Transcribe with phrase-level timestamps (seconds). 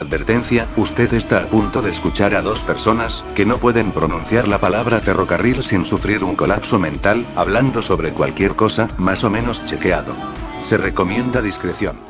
[0.00, 4.56] Advertencia, usted está a punto de escuchar a dos personas, que no pueden pronunciar la
[4.56, 10.14] palabra ferrocarril sin sufrir un colapso mental, hablando sobre cualquier cosa, más o menos chequeado.
[10.62, 12.00] Se recomienda discreción.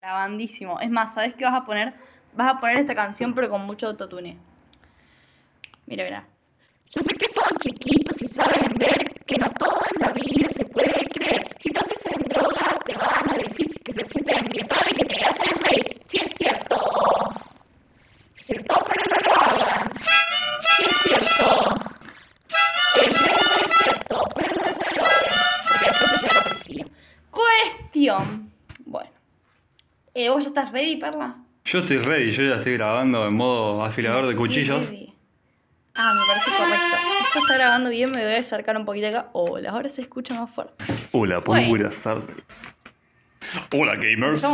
[0.00, 0.80] Grabandísimo.
[0.80, 1.92] Es más, ¿sabes qué vas a poner?
[2.32, 4.38] Vas a poner esta canción pero con mucho autotune.
[5.84, 6.26] Mira, mira.
[6.90, 10.64] Yo sé que son chiquitos y saben ver que no todo en la vida se
[10.64, 11.54] puede creer.
[11.58, 15.04] Si te ofrecen drogas, te van a decir que se sienten bien padre y que
[15.04, 16.02] te hacen reír.
[16.08, 16.76] Si es cierto.
[18.36, 19.90] Es cierto, pero no lo hagan.
[20.76, 21.48] Si es cierto.
[22.96, 25.60] Es verdad, es cierto, pero no se lo hagan.
[25.68, 26.86] Porque después se llega la policía.
[27.30, 28.52] Cuestión.
[28.86, 29.10] Bueno.
[30.14, 31.36] Eh, ¿Vos ya estás ready, Perla?
[31.64, 34.86] Yo estoy ready, yo ya estoy grabando en modo afilador de Sí, cuchillos.
[34.90, 35.12] ready.
[35.96, 36.96] Ah, me parece correcto.
[37.24, 39.28] Esto está grabando bien, me voy a acercar un poquito acá.
[39.32, 40.84] Hola, ahora se escucha más fuerte.
[41.12, 41.68] Hola, Bueno.
[41.68, 42.74] buenas tardes.
[43.72, 44.44] Hola, gamers.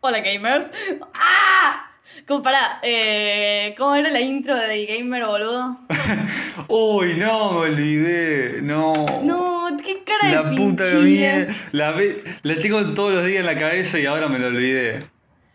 [0.00, 0.68] Hola, gamers.
[1.14, 1.90] ¡Ah!
[2.28, 5.78] Como para, eh, ¿cómo era la intro de The Gamer, boludo?
[6.68, 8.60] Uy, no, me olvidé.
[8.62, 8.92] No.
[9.22, 11.48] No, qué cara de La puta mía.
[11.72, 15.00] La, ve- la tengo todos los días en la cabeza y ahora me la olvidé.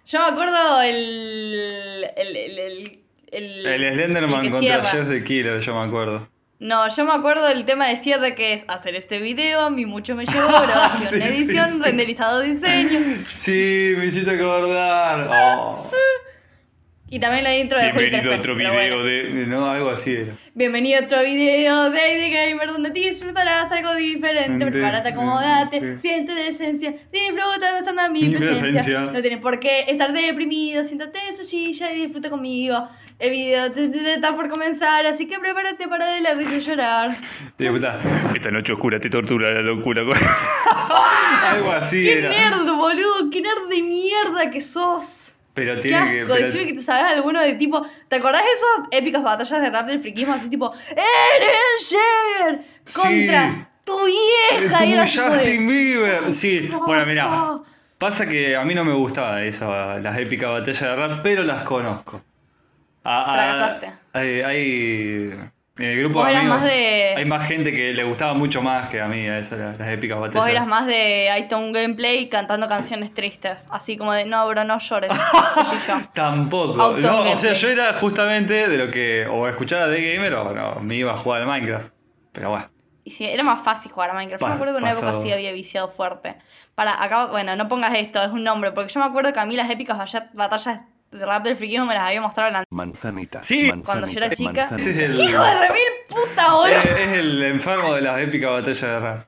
[0.08, 2.06] Yo me acuerdo el.
[2.17, 2.35] El.
[2.35, 2.59] El.
[3.31, 4.81] El, el- El Slenderman contra.
[4.83, 6.28] Jeff the Killer, yo me acuerdo.
[6.59, 9.85] No, yo me acuerdo del tema de cierre que es hacer este video, a mí
[9.85, 11.79] mucho me llevó, grabación, Sí, sí, edición, sí.
[11.81, 12.99] renderizado, diseño.
[13.23, 15.29] Sí, me hiciste acordar.
[15.31, 15.89] Oh.
[17.11, 19.03] Y también la intro de Bienvenido a otro video bueno.
[19.03, 19.47] de.
[19.47, 20.33] No, algo así era.
[20.53, 24.63] Bienvenido a otro video de The Gamer donde disfrutarás algo diferente.
[24.63, 28.59] De- Prepárate, acomodate, de- siente decencia, disfruta estando en mi, Mi presencia.
[28.61, 28.99] presencia.
[29.11, 32.88] No tienes por qué estar deprimido, siéntate en su silla y disfruta conmigo.
[33.17, 37.09] El video está por comenzar, así que prepárate para de la risa y llorar.
[38.35, 40.03] Esta noche oscura te tortura la locura.
[41.49, 42.29] algo así ¡Qué era.
[42.29, 43.29] nerd, boludo!
[43.31, 45.28] ¡Qué nerd de mierda que sos!
[45.59, 46.21] Pero ¡Qué tiene que.
[46.21, 46.33] asco!
[46.33, 47.85] pero- Decime que te sabes alguno de tipo.
[48.07, 50.33] ¿Te acordás de esas épicas batallas de rap del friquismo?
[50.33, 50.73] Así tipo.
[50.89, 52.66] ¡Eren!
[52.94, 53.66] Contra Sí.
[53.84, 54.85] tu vieja.
[54.85, 56.34] Y era tipo de- Justin Bieber.
[56.34, 57.23] Sí, No, bueno, mira.
[57.29, 57.66] no.
[57.97, 61.63] Pasa que a mí no me gustaban esas, las épicas batallas de rap, pero las
[61.63, 62.22] conozco.
[63.03, 63.91] Fracasaste.
[64.13, 65.34] Hay, hay-
[65.79, 69.00] en el grupo de amigos de- hay más gente que le gustaba mucho más que
[69.01, 70.44] a mí a esas, las, las épicas batallas.
[70.44, 73.66] Vos eras más de iTunes Gameplay cantando canciones tristes.
[73.72, 75.12] Así como de, no, bro, no llores.
[76.13, 76.81] Tampoco.
[76.81, 80.53] Auto No, o sea, yo era justamente de lo que o escuchaba de gamer o
[80.53, 81.94] no, me iba a jugar al Minecraft.
[82.31, 82.69] Pero bueno.
[83.03, 84.41] Y sí, era más fácil jugar a Minecraft.
[84.41, 86.35] Yo me acuerdo que en una época sí había viciado fuerte.
[86.75, 88.72] Para, acá, bueno, no pongas esto, es un nombre.
[88.72, 89.97] Porque yo me acuerdo que a mí las épicas
[90.34, 90.81] batallas
[91.12, 92.64] de rap del friquismo me las había mostrado la...
[92.70, 93.42] Manzanita.
[93.44, 93.64] Sí.
[93.70, 94.70] manzanita, Cuando yo era chica.
[94.75, 96.78] es el, ¡Qué hijo de remil puta, boludo!
[96.78, 99.25] es, es el enfermo de las épicas batallas de rap.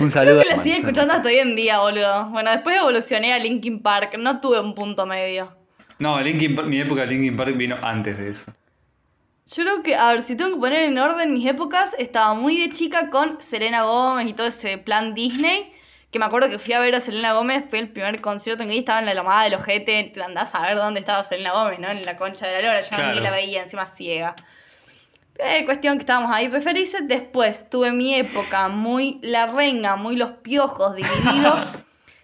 [0.00, 0.40] Un saludo.
[0.40, 2.26] Creo que la sigo escuchando hasta hoy en día, boludo.
[2.30, 4.16] Bueno, después evolucioné a Linkin Park.
[4.18, 5.52] No tuve un punto medio.
[5.98, 8.52] No, Linkin Park- mi época de Linkin Park vino antes de eso.
[9.46, 12.56] Yo creo que, a ver, si tengo que poner en orden mis épocas, estaba muy
[12.56, 15.72] de chica con Selena Gómez y todo ese plan Disney.
[16.14, 18.68] Que me acuerdo que fui a ver a Selena Gómez, fue el primer concierto en
[18.68, 20.12] que estaba en la lomada del ojete.
[20.14, 21.88] Te andás a ver dónde estaba Selena Gómez, ¿no?
[21.88, 22.80] En la concha de la lora.
[22.82, 23.14] Yo Claro.
[23.16, 24.36] ni la veía, encima ciega.
[25.40, 27.00] Eh, cuestión que estábamos ahí referices.
[27.08, 31.66] Después tuve mi época muy la renga, muy los piojos divididos.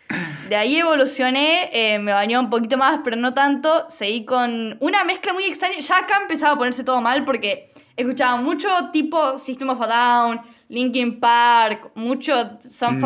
[0.48, 3.86] De ahí evolucioné, eh, me bañó un poquito más, pero no tanto.
[3.90, 5.80] Seguí con una mezcla muy extraña.
[5.80, 10.40] Ya acá empezaba a ponerse todo mal porque escuchaba mucho tipo System of a Down,
[10.68, 13.00] Linkin Park, mucho Sum Mm.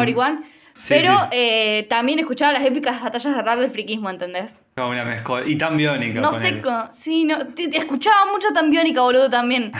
[0.75, 0.77] 41.
[0.77, 1.29] Sí, pero sí.
[1.33, 4.61] eh, también escuchaba las épicas batallas de rap del friquismo, ¿entendés?
[4.77, 5.43] Como una mezcla.
[5.47, 6.21] Y tan biónica.
[6.21, 9.71] No sé, co- sí, no, te- te escuchaba mucho Tambiónica, boludo, también.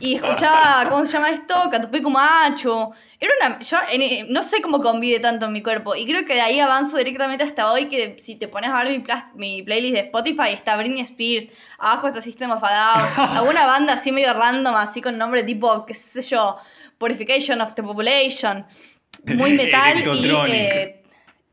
[0.00, 1.54] Y escuchaba, ¿cómo se llama esto?
[1.70, 2.90] Catupecu Macho.
[3.18, 5.94] Era una, yo en- eh, no sé cómo convive tanto en mi cuerpo.
[5.96, 8.92] Y creo que de ahí avanzo directamente hasta hoy, que si te pones a ver
[8.92, 11.46] mi, plas- mi playlist de Spotify, está Britney Spears,
[11.78, 15.86] abajo está System of a Down, alguna banda así medio random, así con nombre tipo,
[15.86, 16.56] qué sé yo,
[16.98, 18.66] Purification of the Population.
[19.26, 20.52] Muy metal y...
[20.52, 21.02] Eh,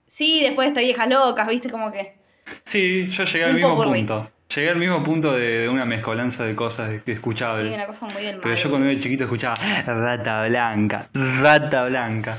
[0.08, 2.18] sí, después está Viejas Locas, viste, como que...
[2.66, 4.32] Sí, yo llegué al mismo punto.
[4.56, 7.72] Llegué al mismo punto de, de una mezcolanza de cosas Sí, escuchables.
[7.72, 9.56] una cosa muy del Pero yo cuando era chiquito escuchaba
[9.86, 12.36] Rata Blanca, Rata Blanca.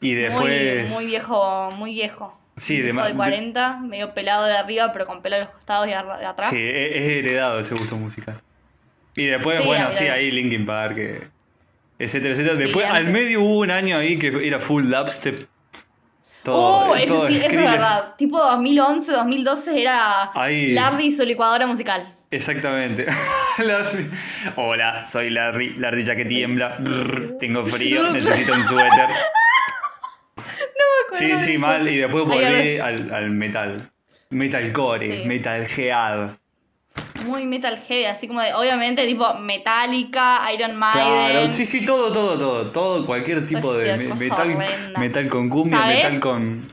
[0.00, 0.90] Y después.
[0.92, 2.38] Muy, muy viejo, muy viejo.
[2.56, 5.90] Sí, de de 40, medio pelado de arriba, pero con pelo a los costados y
[5.90, 6.50] de atrás.
[6.50, 8.36] Sí, es, es heredado ese gusto musical.
[9.16, 11.28] Y después, Sí, bueno, sí, ahí Linkin Park, eh,
[12.04, 12.54] etcétera, etcétera.
[12.56, 15.46] Después, al medio hubo un año ahí que era full dubstep.
[16.42, 18.14] Todo, oh, eso todo sí, eso es verdad.
[18.16, 20.72] Tipo 2011, 2012 era Ahí.
[20.72, 22.16] Larry y su licuadora musical.
[22.32, 23.06] Exactamente.
[23.58, 24.10] Larry.
[24.56, 26.76] Hola, soy Larry, Larry ya que tiembla.
[26.80, 29.08] Brr, tengo frío, necesito un suéter.
[31.06, 31.60] acuerdo Sí, de sí, eso.
[31.60, 31.88] mal.
[31.88, 33.76] Y después volví al, al metal.
[34.30, 35.28] Metalcore, Sí.
[37.24, 41.06] Muy metal heavy, así como de, obviamente, tipo Metallica, Iron Maiden.
[41.06, 42.70] Claro, sí, sí, todo, todo, todo.
[42.70, 45.00] Todo, cualquier tipo de metal, horrenda.
[45.00, 46.04] metal con cumbia, ¿Sabes?
[46.04, 46.68] metal con.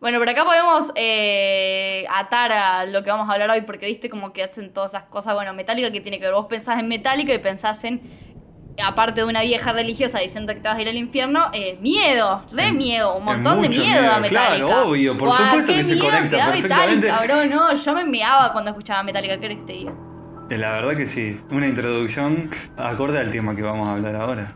[0.00, 4.10] Bueno, pero acá podemos eh, atar a lo que vamos a hablar hoy, porque viste
[4.10, 5.34] como que hacen todas esas cosas.
[5.34, 6.34] Bueno, Metallica, que tiene que ver?
[6.34, 8.02] Vos pensás en Metallica y pensás en,
[8.84, 12.44] aparte de una vieja religiosa diciendo que te vas a ir al infierno, eh, miedo,
[12.52, 14.66] re miedo, un montón de miedo, miedo, a Metallica.
[14.66, 17.06] claro, obvio, por supuesto qué que se miedo conecta perfectamente.
[17.10, 19.92] Metallica, bro, no, yo me meaba cuando escuchaba Metallica, ¿qué te diga?
[20.50, 21.40] Eh, La verdad que sí.
[21.50, 24.52] Una introducción acorde al tema que vamos a hablar ahora.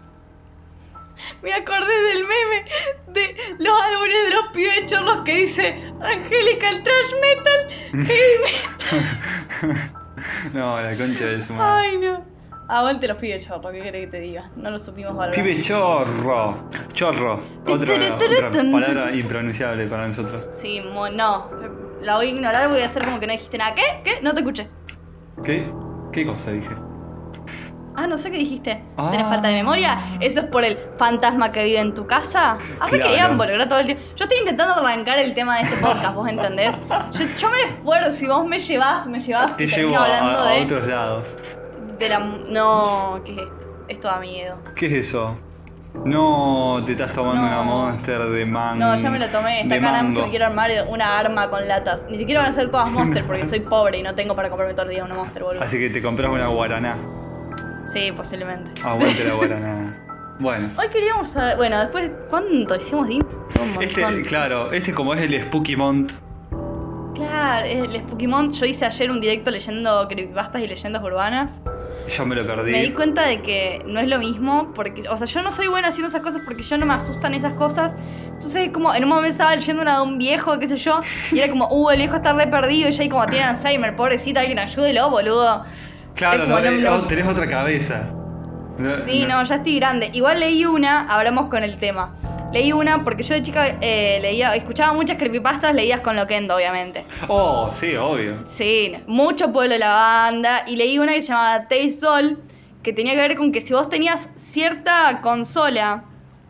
[1.43, 2.65] Me acordé del meme
[3.09, 9.91] de los álbumes de los pibes chorros que dice Angelical Trash Metal, Heavy Metal.
[10.53, 11.89] No, la concha de su madre.
[11.89, 12.25] Ay, no.
[12.73, 14.49] Aguante los pibes chorros, ¿qué querés que te diga?
[14.55, 15.35] No lo supimos valorar.
[15.43, 16.69] Pibe chorro.
[16.93, 17.41] Chorro.
[17.67, 20.47] Otra, otra palabra impronunciable para nosotros.
[20.53, 21.51] Sí, mo- no.
[22.01, 23.75] La voy a ignorar, voy a hacer como que no dijiste nada.
[23.75, 23.83] ¿Qué?
[24.05, 24.21] ¿Qué?
[24.23, 24.69] No te escuché.
[25.45, 25.67] ¿Qué?
[26.13, 26.71] ¿Qué cosa dije?
[27.97, 28.83] Ah, no sé qué dijiste.
[28.97, 29.09] Ah.
[29.11, 29.99] ¿Tenés falta de memoria?
[30.21, 32.57] ¿Eso es por el fantasma que vive en tu casa?
[32.79, 33.31] A ver Claro.
[33.31, 34.03] que boludo todo el tiempo.
[34.15, 36.81] Yo estoy intentando arrancar el tema de este podcast, ¿vos entendés?
[36.89, 40.39] Yo, yo me esfuerzo y vos me llevás, me llevás Te y llevo a, hablando
[40.41, 41.37] a de, otros lados.
[42.00, 42.19] De la...
[42.19, 43.85] No, ¿qué es esto?
[43.88, 44.56] Esto da miedo.
[44.75, 45.37] ¿Qué es eso?
[46.05, 47.49] No, te estás tomando No.
[47.49, 48.79] una monster de mango.
[48.85, 49.62] No, ya me lo tomé.
[49.62, 50.23] Está de acá nada más que mango.
[50.23, 52.06] me quiero armar una arma con latas.
[52.08, 54.75] Ni siquiera van a ser todas monster porque soy pobre y no tengo para comprarme
[54.75, 55.62] todo el día una monster, boludo.
[55.62, 56.97] Así que te compras una guaraná.
[57.93, 58.81] Sí, posiblemente.
[58.82, 60.06] Aguante la guaraná.
[60.41, 60.70] Bueno.
[60.79, 61.58] Hoy queríamos saber.
[61.58, 63.47] Bueno, después, ¿cuánto hicimos de intro?
[63.76, 66.12] Un Este, claro, este como es el Spooky Mont.
[67.14, 71.61] Claro, el Spooky Yo hice ayer un directo leyendo creepypastas y leyendas urbanas.
[72.17, 72.73] Yo me lo perdí.
[72.73, 75.69] Me di cuenta de que no es lo mismo, porque, o sea, yo no soy
[75.69, 77.95] buena haciendo esas cosas porque yo no me asustan esas cosas.
[78.27, 80.99] Entonces, como en un momento estaba leyendo una de un viejo, qué sé yo,
[81.33, 83.95] y era como, uh, el viejo está re perdido, y ya ahí como tiene Alzheimer,
[83.95, 85.65] pobrecito, alguien ayúdelo, boludo.
[86.15, 86.97] Claro, no, como, no, no.
[86.97, 88.11] oh, tenés otra cabeza.
[89.05, 90.11] Sí, no, ya estoy grande.
[90.12, 92.12] Igual leí una, hablamos con el tema.
[92.52, 97.05] Leí una porque yo de chica eh, leía, escuchaba muchas creepypastas, leías con Loquendo, obviamente.
[97.29, 98.38] Oh, sí, obvio.
[98.49, 100.64] Sí, mucho pueblo de la banda.
[100.67, 102.38] Y leí una que se llamaba Taste Sol,
[102.82, 106.05] que tenía que ver con que si vos tenías cierta consola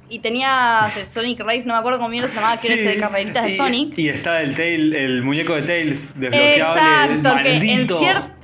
[0.08, 2.96] y tenías el Sonic Race, no me acuerdo cómo bien se llamaba, que Sí, de
[2.96, 3.98] carreritas de y- Sonic.
[3.98, 7.14] Y está el tail, el muñeco de Tails desbloqueable.
[7.14, 8.39] Exacto, que en cierto.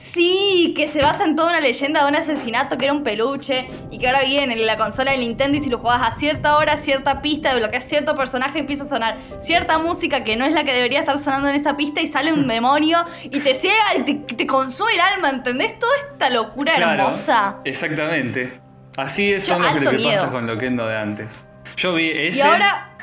[0.00, 3.68] Sí, que se basa en toda una leyenda de un asesinato que era un peluche
[3.90, 6.56] y que ahora viene en la consola de Nintendo y si lo jugás a cierta
[6.56, 10.64] hora, cierta pista, desbloqueas cierto personaje, empieza a sonar cierta música que no es la
[10.64, 14.02] que debería estar sonando en esa pista y sale un demonio y te ciega y
[14.24, 15.78] te, te consume el alma, ¿entendés?
[15.78, 17.58] Toda esta locura Claro, hermosa.
[17.66, 18.58] Exactamente.
[18.96, 20.32] Así es, Yo, son los alto creepypastas miedo.
[20.32, 21.46] con Loquendo de antes.
[21.76, 22.38] Yo vi ese.
[22.38, 22.96] Y ahora,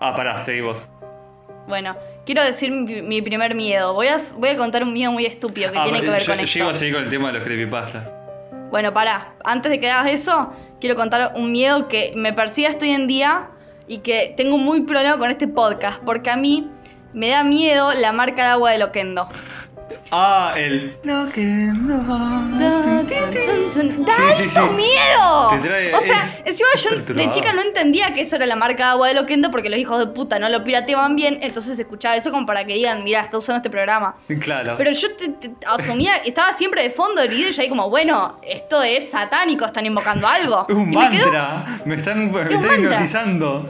[0.00, 0.88] Ah, pará, seguí vos.
[1.68, 1.94] bueno,
[2.26, 3.94] quiero decir mi, mi primer miedo.
[3.94, 6.26] Voy a, voy a contar un miedo muy estúpido que Ah, tiene que ver yo,
[6.28, 6.58] con yo esto.
[6.58, 8.08] iba a seguir con el tema de los creepypastas.
[8.70, 9.34] Bueno, pará.
[9.44, 13.06] Antes de que hagas eso, quiero contar un miedo que me persigue hasta hoy en
[13.06, 13.48] día
[13.86, 16.00] y que tengo muy problema con este podcast.
[16.04, 16.68] Porque a mí
[17.12, 19.28] me da miedo la marca de agua de Loquendo.
[20.10, 20.96] Ah, el.
[21.02, 21.96] Loquendo.
[22.58, 25.48] ¡Da Sí, sí, miedo!
[25.50, 28.56] Te trae- o sea, es encima yo de chica no entendía que eso era la
[28.56, 31.38] marca de agua de Loquendo porque los hijos de puta no lo pirateaban bien.
[31.42, 34.14] Entonces escuchaba eso como para que digan, mira, está usando este programa.
[34.40, 34.74] Claro.
[34.78, 37.90] Pero yo te- te- asumía, estaba siempre de fondo del video y yo ahí como,
[37.90, 40.66] bueno, esto es satánico, están invocando algo.
[40.74, 41.64] Es un Y me quedó- mantra.
[41.84, 42.76] Me están, me un están mantra.
[42.76, 43.68] hipnotizando.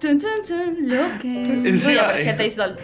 [0.00, 1.28] Tun, tun, tun, lo que...
[1.68, 2.76] Encima- Uy, aparecía Taisol.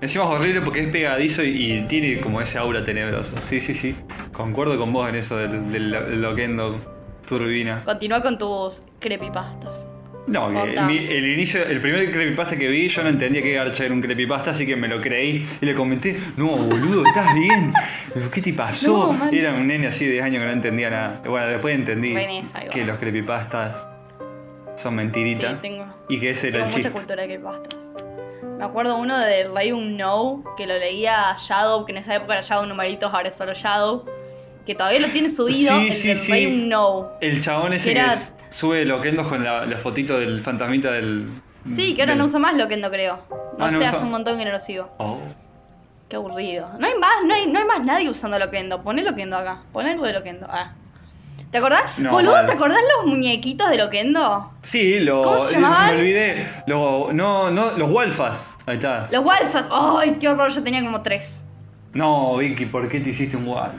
[0.00, 3.36] Encima es horrible porque es pegadizo y, y tiene como ese aura tenebroso.
[3.40, 3.94] Sí, sí, sí.
[4.32, 6.80] Concuerdo con vos en eso del, del, del Loquendo
[7.26, 7.82] turbina.
[7.84, 9.86] Continúa con tus creepypastas.
[10.26, 13.92] No, mi- el inicio, el primer creepypasta que vi, yo no entendía que Garcha era
[13.92, 17.74] un creepypasta, así que me lo creí y le comenté, no, boludo, ¿estás bien?
[18.32, 19.12] ¿Qué te pasó?
[19.12, 21.20] No, era un nene así de 10 años que no entendía nada.
[21.26, 23.86] Bueno, después entendí esa, que los creepypastas
[24.76, 26.90] son Sí, mentiritas tengo, y que ese era el mucha chiste.
[26.90, 27.88] cultura de creepypastas.
[28.64, 32.32] Me acuerdo uno de Rey Un No, que lo leía Shadow, que en esa época
[32.32, 34.06] era Shadow numeritos, ahora es solo Shadow.
[34.64, 36.32] Que todavía lo tiene subido, Sí, el sí, sí.
[36.32, 37.10] Rey Un No.
[37.20, 40.92] El chabón ese Que que, era- es- sube loquendos con la, la fotito del fantasmita
[40.92, 41.28] del.
[41.76, 43.18] Sí, que ahora del- no usa más Loquendo, creo.
[43.58, 43.90] No Ah, no sé, usa.
[43.90, 44.88] hace un montón que no lo sigo.
[44.96, 45.18] Oh.
[46.08, 46.66] Qué aburrido.
[46.78, 48.82] No hay más, no hay, no hay más nadie usando Loquendo.
[48.82, 49.60] Poné Loquendo acá.
[49.74, 50.46] Poné algo de Loquendo.
[50.48, 50.72] Ah.
[51.54, 52.00] ¿Te acordás?
[52.00, 52.46] No, Boludo, mal.
[52.46, 54.52] ¿te acordás los muñequitos de Loquendo?
[54.62, 55.22] Sí, lo.
[55.22, 55.86] ¿Cómo se eh, llamaban?
[55.86, 56.46] Me olvidé.
[56.66, 58.56] Lo, no, no, los Walfas.
[58.66, 59.06] Ahí está.
[59.12, 59.66] Los Walfas.
[59.70, 60.50] ¡Ay, qué horror!
[60.50, 61.44] Yo tenía como tres.
[61.92, 63.72] No, Vicky, ¿por qué te hiciste un Walf?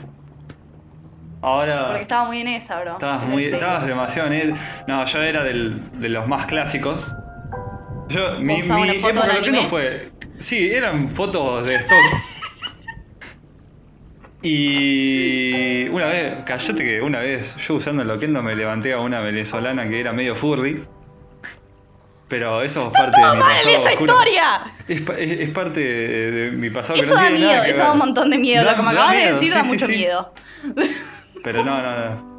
[1.42, 1.88] Ahora.
[1.88, 2.92] Porque estaba muy en esa, bro.
[2.92, 3.44] Estabas muy.
[3.44, 4.54] Estabas demasiado en él.
[4.88, 7.12] No, yo era del, de los más clásicos.
[8.08, 10.12] Yo, mi, mi época loquendo fue.
[10.38, 11.98] Sí, eran fotos de stock.
[14.48, 19.20] Y una vez, callate que una vez yo usando el Loquendo me levanté a una
[19.20, 20.82] venezolana que era medio furry.
[22.28, 24.12] Pero eso es parte de mi ¡Mal pasado esa oscuro.
[24.14, 24.74] historia!
[24.88, 27.52] Es, pa- es- es parte de, de mi pasado Eso que no da tiene miedo,
[27.56, 28.64] nada eso da un montón de miedo.
[28.64, 29.92] Da- Lo que me da acabas de decir sí, da sí, mucho sí.
[29.92, 30.32] miedo.
[31.44, 32.36] Pero no, no, no.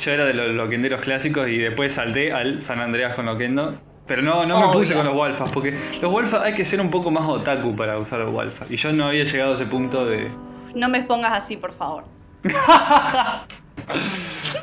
[0.00, 3.74] Yo era de los loquenderos clásicos y después salté al San Andreas con Loquendo.
[4.06, 6.90] Pero no, no me puse con los Walfas, porque los Walfas hay que ser un
[6.90, 8.70] poco más otaku para usar los Walfas.
[8.70, 10.28] Y yo no había llegado a ese punto de.
[10.74, 12.04] No me expongas así, por favor.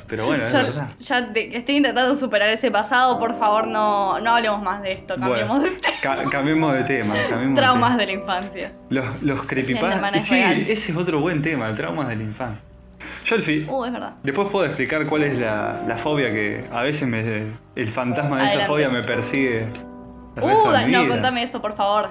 [0.07, 0.87] Pero bueno, es Ya, verdad.
[0.99, 5.15] ya te- estoy intentando superar ese pasado, por favor, no, no hablemos más de esto.
[5.15, 5.97] Cambiemos Bueno, de tema.
[6.01, 7.15] ca- cambiemos de tema.
[7.29, 7.97] Cambiemos de Traumas tema.
[8.01, 8.71] de la infancia.
[8.89, 10.23] Los, los creepypastas.
[10.23, 10.59] Sí, real.
[10.69, 12.61] ese es otro buen tema, traumas de la infancia.
[13.25, 14.13] Yo, Elfi, Uh, es verdad.
[14.23, 18.45] después puedo explicar cuál es la, la fobia que a veces me, el fantasma de
[18.47, 19.67] esa fobia me persigue.
[20.39, 21.07] Uh, de no, vida.
[21.07, 22.09] contame eso, por favor.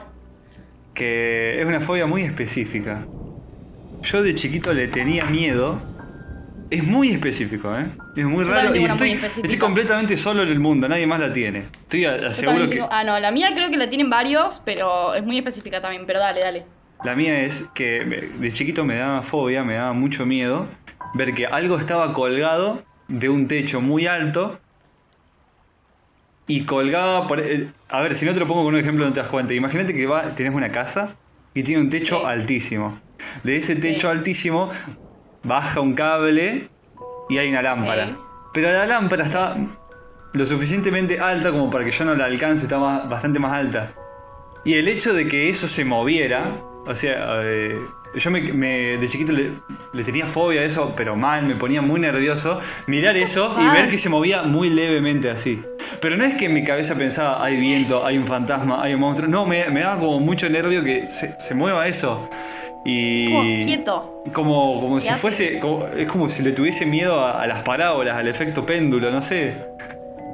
[0.94, 3.06] que es una fobia muy específica.
[4.04, 5.80] Yo de chiquito le tenía miedo.
[6.70, 7.86] Es muy específico, ¿eh?
[8.16, 11.64] Es muy raro y muy estoy, completamente solo en el mundo, nadie más la tiene.
[11.82, 14.10] Estoy a- Yo seguro también que tengo- Ah, no, la mía creo que la tienen
[14.10, 16.04] varios, pero es muy específica también.
[16.06, 16.64] Pero dale, dale.
[17.04, 18.04] la mía es que
[18.38, 20.66] de chiquito me daba fobia, me daba mucho miedo
[21.14, 24.58] ver que algo estaba colgado de un techo muy alto
[26.46, 27.40] y colgaba por...
[27.40, 29.52] eh, A ver, si no te lo pongo con un ejemplo no te das cuenta.
[29.54, 31.14] Imagínate que va, tenés una casa
[31.54, 32.26] y tiene un techo Sí.
[32.26, 33.00] altísimo.
[33.42, 34.16] De ese techo Sí.
[34.16, 34.70] altísimo
[35.44, 36.68] baja un cable
[37.28, 38.08] y hay una lámpara.
[38.52, 39.56] Pero la lámpara está
[40.32, 43.92] lo suficientemente alta como para que yo no la alcance, está más- bastante más alta.
[44.64, 46.50] Y el hecho de que eso se moviera,
[46.86, 47.78] o sea, eh,
[48.16, 49.50] yo me, me- de chiquito le,
[49.92, 52.60] le tenía fobia a eso, pero mal, me ponía muy nervioso.
[52.86, 55.60] Mirar eso y ver que se movía muy levemente así.
[56.00, 59.00] Pero no es que en mi cabeza pensaba, hay viento, hay un fantasma, hay un
[59.00, 59.28] monstruo.
[59.28, 62.28] No, me, me daba como mucho nervio que se, se mueva eso.
[62.84, 63.30] Y.
[63.30, 64.22] Como quieto.
[64.32, 65.18] Como, como si hace?
[65.20, 65.58] fuese.
[65.58, 69.22] como- es como si le tuviese miedo a, a las parábolas, al efecto péndulo, no
[69.22, 69.54] sé.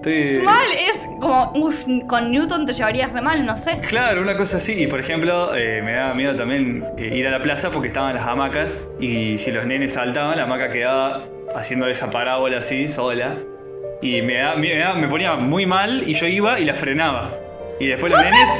[0.02, 1.52] Estoy- Mal es como.
[1.54, 3.78] Uf, con Newton te llevarías re mal, no sé.
[3.86, 4.72] Claro, una cosa así.
[4.82, 8.14] Y por ejemplo, eh, me daba miedo también eh, ir a la plaza porque estaban
[8.14, 8.88] las hamacas.
[8.98, 13.34] Y si los nenes saltaban, la hamaca quedaba haciendo esa parábola así, sola.
[14.02, 17.30] Y me, da- me, da- me ponía muy mal y yo iba y la frenaba.
[17.80, 18.50] Y después los nenes.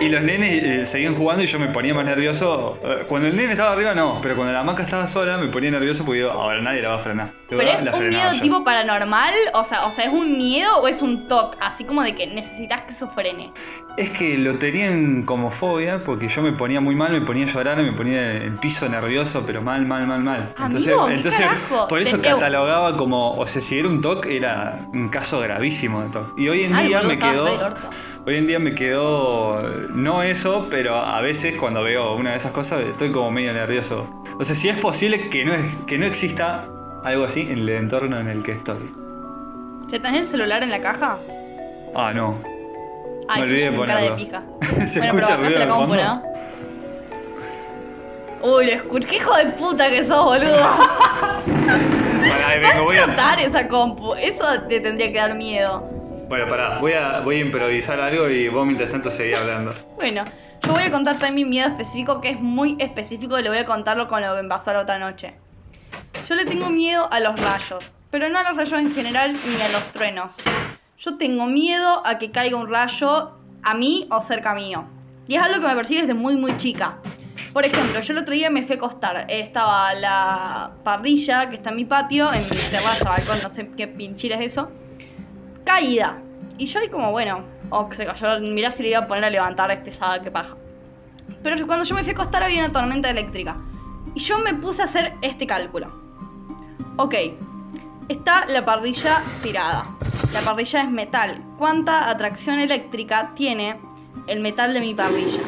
[0.00, 2.78] Y los nenes eh, seguían jugando y yo me ponía más nervioso.
[2.84, 4.18] Eh, Cuando el nene estaba arriba, no.
[4.20, 6.96] Pero cuando la hamaca estaba sola, me ponía nervioso porque digo, ahora nadie la va
[6.96, 7.30] a frenar.
[7.48, 8.40] Pero es La un miedo yo.
[8.42, 11.56] tipo paranormal, o sea, o sea, ¿es un miedo o es un toque?
[11.60, 13.52] Así como de que necesitas que eso frene.
[13.96, 17.48] Es que lo tenían como fobia porque yo me ponía muy mal, me ponía a
[17.48, 20.52] llorar, me ponía en el piso nervioso, pero mal, mal, mal, mal.
[20.60, 21.86] Entonces, Amigo, ¿qué entonces carajo?
[21.88, 26.02] por eso Te- catalogaba como, o sea, si era un TOC, era un caso gravísimo
[26.02, 26.38] de TOC.
[26.38, 27.90] Y hoy en Ay, día boludo, me estabas quedó, re orto.
[28.26, 32.50] Hoy en día me quedó, no eso, pero a veces cuando veo una de esas
[32.50, 34.10] cosas estoy como medio nervioso.
[34.38, 35.52] O sea, si es posible que no,
[35.86, 36.68] que no exista
[37.04, 38.92] algo así en el entorno en el que estoy.
[39.88, 41.18] ¿Te tenés el celular en la caja?
[41.94, 42.36] Ah, no.
[43.28, 44.16] Ay, Me olvidé de un cara de ponerlo.
[44.16, 44.42] pija.
[44.86, 45.96] Se bueno, escucha ruido la de fondo.
[45.96, 46.22] ¿no?
[48.42, 49.08] Uy, lo escuché.
[49.08, 50.56] ¡Qué hijo de puta que sos, boludo!
[52.28, 54.14] Pará, ahí vengo, voy a, esa compu.
[54.14, 55.95] Eso te tendría que dar miedo.
[56.28, 59.72] Bueno, pará, voy a, voy a improvisar algo y vos mientras tanto seguí hablando.
[59.94, 60.24] Bueno,
[60.64, 63.58] yo voy a contar también mi miedo específico, que es muy específico y lo voy
[63.58, 65.36] a contarlo con lo que me pasó la otra noche.
[66.28, 69.62] Yo le tengo miedo a los rayos, pero no a los rayos en general ni
[69.62, 70.38] a los truenos.
[70.98, 74.84] Yo tengo miedo a que caiga un rayo a mí o cerca mío.
[75.28, 76.96] Y es algo que me persigue desde muy, muy chica.
[77.52, 79.26] Por ejemplo, yo el otro día me fui a acostar.
[79.28, 83.70] Eh, Estaba la parrilla que está en mi patio, en mi terraza, balcón, no sé
[83.76, 84.70] qué pinchira es eso
[85.66, 86.22] caída.
[86.56, 89.30] Y yo ahí como, bueno, o se cayó, mirá si le iba a poner a
[89.30, 90.56] levantar, es pesada, qué paja.
[91.42, 93.56] Pero cuando yo me fui a acostar había una tormenta eléctrica.
[94.14, 95.92] Y yo me puse a hacer este cálculo.
[96.96, 97.14] Ok,
[98.08, 99.84] está la parrilla tirada.
[100.32, 101.44] La parrilla es metal.
[101.58, 103.78] ¿Cuánta atracción eléctrica tiene
[104.26, 105.42] el metal de mi parrilla?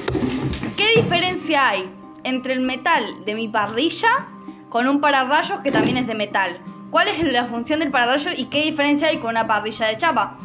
[0.77, 1.91] ¿Qué diferencia hay
[2.25, 4.29] entre el metal de mi parrilla
[4.69, 6.61] con un pararrayos que también es de metal?
[6.91, 10.39] ¿Cuál es la función del pararrayos y qué diferencia hay con una parrilla de chapa?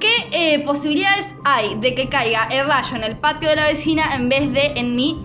[0.00, 4.14] ¿Qué eh, posibilidades hay de que caiga el rayo en el patio de la vecina
[4.14, 5.22] en vez de en mi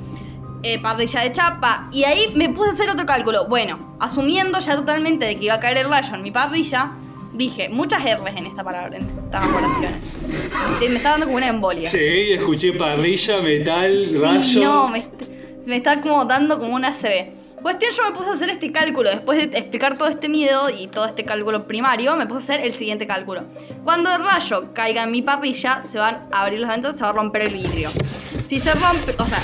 [0.63, 1.89] eh, parrilla de chapa?
[1.91, 3.47] Y ahí me puse a hacer otro cálculo.
[3.47, 6.93] Bueno, asumiendo ya totalmente de que iba a caer el rayo en mi parrilla,
[7.33, 10.17] dije muchas R's en esta palabra, en estas oraciones.
[10.79, 11.89] Me está dando como una embolia.
[11.89, 14.05] Sí, escuché parrilla, metal,
[14.43, 14.87] Sí, no,
[15.65, 17.40] me está como dando como una CB.
[17.62, 19.10] Cuestión, yo me puse a hacer este cálculo.
[19.10, 22.65] Después de explicar todo este miedo y todo este cálculo primario, me puse a hacer
[22.65, 23.44] el siguiente cálculo.
[23.84, 27.10] Cuando el rayo caiga en mi parrilla, se van a abrir las ventanas, se va
[27.10, 27.91] a romper el vidrio.
[28.48, 29.39] Si se rompe, o sea,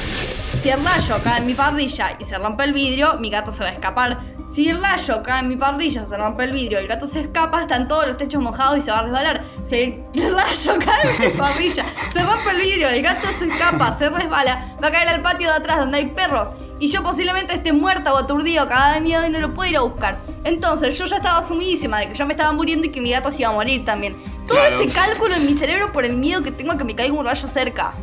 [0.64, 3.62] si el rayo cae en mi parrilla y se rompe el vidrio, mi gato se
[3.62, 4.20] va a escapar.
[4.52, 7.62] Si el rayo cae en mi parrilla, se rompe el vidrio, el gato se escapa,
[7.62, 9.44] están todos los techos mojados y se va a resbalar.
[9.70, 10.04] Si el
[10.36, 14.76] rayo cae en mi parrilla, se rompe el vidrio, el gato se escapa, se resbala,
[14.84, 16.48] va a caer al patio de atrás donde hay perros.
[16.80, 19.78] Y yo posiblemente esté muerta o aturdido, cagada de miedo y no lo puedo ir
[19.78, 20.20] a buscar.
[20.44, 23.32] Entonces yo ya estaba sumidísima de que yo me estaba muriendo y que mi gato
[23.32, 24.16] se iba a morir también.
[24.48, 24.82] Todo Claro.
[24.82, 27.26] ese cálculo en mi cerebro por el miedo que tengo a que me caiga un
[27.26, 27.94] rayo cerca.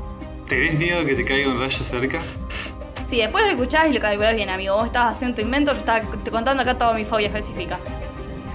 [0.48, 2.20] ¿Tenés miedo de que te caiga un rayo cerca?
[3.06, 4.74] Sí, después lo escuchás y lo calculás bien, amigo.
[4.76, 7.78] Vos estabas haciendo tu invento, yo estaba te contando acá toda mi fobia específica.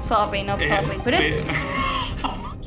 [0.03, 0.99] Sorry, not Eh, sorry.
[1.03, 1.43] Pero es, pe-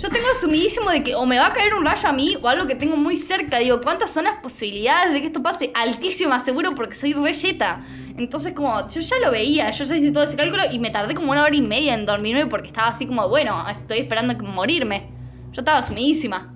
[0.02, 2.48] yo tengo asumidísimo de que o me va a caer un rayo a mí o
[2.48, 3.58] algo que tengo muy cerca.
[3.60, 5.70] Digo, ¿cuántas son las posibilidades de que esto pase?
[5.74, 7.84] Altísimas, seguro, porque soy reyeta.
[8.18, 11.14] Entonces, como, yo ya lo veía, yo ya hice todo ese cálculo y me tardé
[11.14, 15.08] como una hora y media en dormirme porque estaba así como, bueno, estoy esperando morirme.
[15.52, 16.52] Yo estaba asumidísima.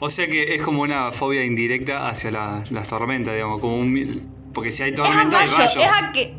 [0.00, 4.50] O sea que es como una fobia indirecta hacia la- las tormentas, digamos, como un...
[4.52, 5.76] Porque si hay Es tormenta hay rayo, rayos.
[5.84, 6.34] es a que.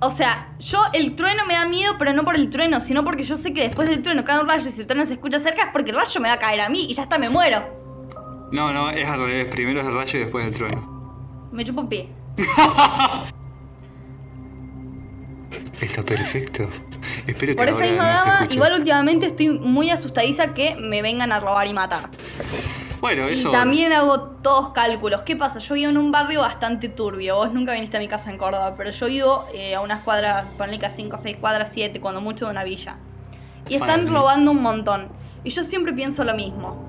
[0.00, 3.24] O sea, yo el trueno me da miedo, pero no por el trueno, sino porque
[3.24, 5.40] yo sé que después del trueno cae un rayo y si el trueno se escucha
[5.40, 7.28] cerca es porque el rayo me va a caer a mí y ya está, me
[7.30, 7.78] muero.
[8.52, 9.48] No, no, es al revés.
[9.48, 11.48] Primero es el rayo y después el trueno.
[11.52, 12.08] Me chupo un pie.
[15.80, 16.68] Está perfecto.
[17.26, 21.40] Espero que Por esa misma dama, igual últimamente estoy muy asustadiza que me vengan a
[21.40, 22.10] robar y matar.
[23.00, 23.48] Bueno, eso...
[23.48, 25.22] Y también hago todos cálculos.
[25.22, 25.58] ¿Qué pasa?
[25.58, 27.36] Yo vivo en un barrio bastante turbio.
[27.36, 30.44] Vos nunca viniste a mi casa en Córdoba, pero yo vivo eh, a unas cuadras,
[30.56, 32.96] ponle que 5, 6 cuadras, 7, cuando mucho de una villa.
[33.68, 35.08] Y están robando un montón.
[35.44, 36.87] Y yo siempre pienso lo mismo.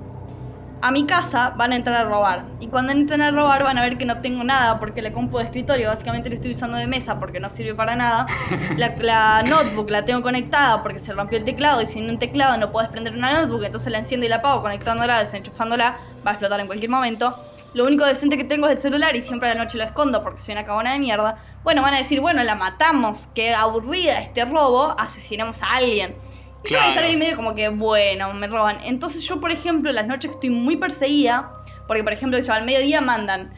[0.82, 2.54] A mi casa van a entrar a robar.
[2.58, 5.36] Y cuando entren a robar van a ver que no tengo nada porque la compu
[5.36, 8.24] de escritorio básicamente la estoy usando de mesa porque no sirve para nada.
[8.78, 12.56] La, la notebook la tengo conectada porque se rompió el teclado y sin un teclado
[12.56, 16.34] no puedes prender una notebook, entonces la enciendo y la apago conectándola, desenchufándola, va a
[16.34, 17.36] explotar en cualquier momento.
[17.72, 20.22] Lo único decente que tengo es el celular y siempre a la noche lo escondo
[20.22, 21.36] porque soy una cabona de mierda.
[21.62, 26.16] Bueno, van a decir, bueno, la matamos, qué aburrida este robo, asesinamos a alguien.
[26.64, 27.08] Yo voy a estar Claro.
[27.08, 28.78] ahí medio como que, bueno, me roban.
[28.84, 31.52] Entonces yo, por ejemplo, las noches que estoy muy perseguida,
[31.86, 33.52] porque por ejemplo, yo al mediodía mandan,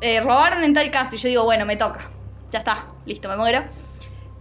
[0.00, 2.10] eh, robaron en tal caso y yo digo, bueno, me toca.
[2.50, 3.64] Ya está, listo, me muero.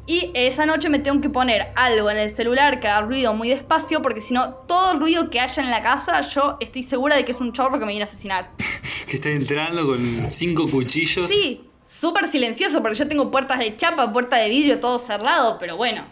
[0.07, 3.49] Y esa noche me tengo que poner algo en el celular que haga ruido muy
[3.49, 7.25] despacio, porque si no, todo ruido que haya en la casa, yo estoy segura de
[7.25, 8.51] que es un chorro que me viene a asesinar.
[9.07, 11.29] Que está entrando con cinco cuchillos.
[11.29, 15.77] Sí, súper silencioso, porque yo tengo puertas de chapa, puerta de vidrio, todo cerrado, pero
[15.77, 16.03] bueno.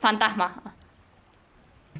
[0.00, 0.74] Fantasma.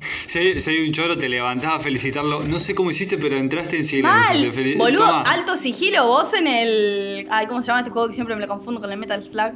[0.00, 2.40] Si hay, si hay un choro, te levantás a felicitarlo.
[2.44, 4.52] No sé cómo hiciste, pero entraste en silencio.
[4.52, 5.22] Mal, boludo, Toma.
[5.22, 7.26] alto sigilo, vos en el...
[7.30, 9.52] Ay, ¿cómo se llama este juego que siempre me lo confundo con el Metal Slug?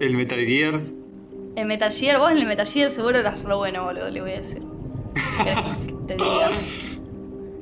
[0.00, 0.80] El Metal Gear.
[1.54, 4.32] El Metal Gear, vos en el Metal Gear seguro eras re bueno, boludo, le voy
[4.32, 4.62] a decir.
[6.08, 6.50] Te diga.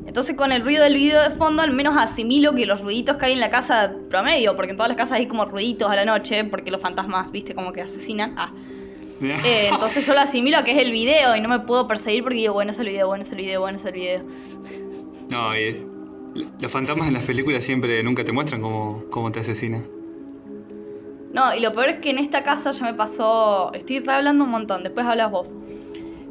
[0.06, 3.26] Entonces con el ruido del video de fondo al menos asimilo que los ruiditos que
[3.26, 6.04] hay en la casa promedio, porque en todas las casas hay como ruiditos a la
[6.04, 8.34] noche, porque los fantasmas, viste, como que asesinan.
[8.36, 8.52] Ah.
[9.44, 12.22] Eh, entonces yo lo asimilo a que es el video y no me puedo perseguir
[12.22, 14.24] porque digo, bueno es el video, bueno es el video, bueno es el video.
[15.28, 15.86] No, eh,
[16.60, 19.84] los fantasmas en las películas siempre nunca te muestran cómo, cómo te asesinan.
[21.32, 23.72] No, y lo peor es que en esta casa ya me pasó.
[23.72, 25.56] Estoy hablando un montón, después hablas vos.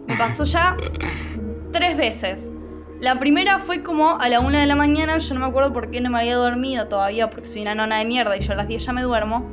[0.07, 0.77] Me pasó ya
[1.71, 2.51] tres veces.
[2.99, 5.91] La primera fue como a la una de la mañana, yo no me acuerdo por
[5.91, 8.55] qué no me había dormido todavía, porque soy una nona de mierda y yo a
[8.55, 9.51] las 10 ya me duermo.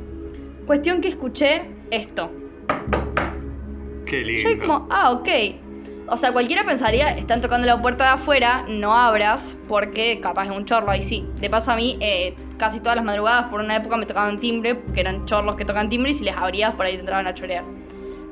[0.65, 2.31] Cuestión que escuché esto.
[4.11, 4.67] Qué Yo lindo.
[4.67, 5.29] como, ah, ok.
[6.09, 10.51] O sea, cualquiera pensaría, están tocando la puerta de afuera, no abras, porque capaz es
[10.51, 11.25] un chorro ahí sí.
[11.39, 14.83] De paso a mí, eh, casi todas las madrugadas por una época me tocaban timbre,
[14.93, 17.33] que eran chorros que tocan timbre, y si les abrías por ahí te entraban a
[17.33, 17.63] chorear.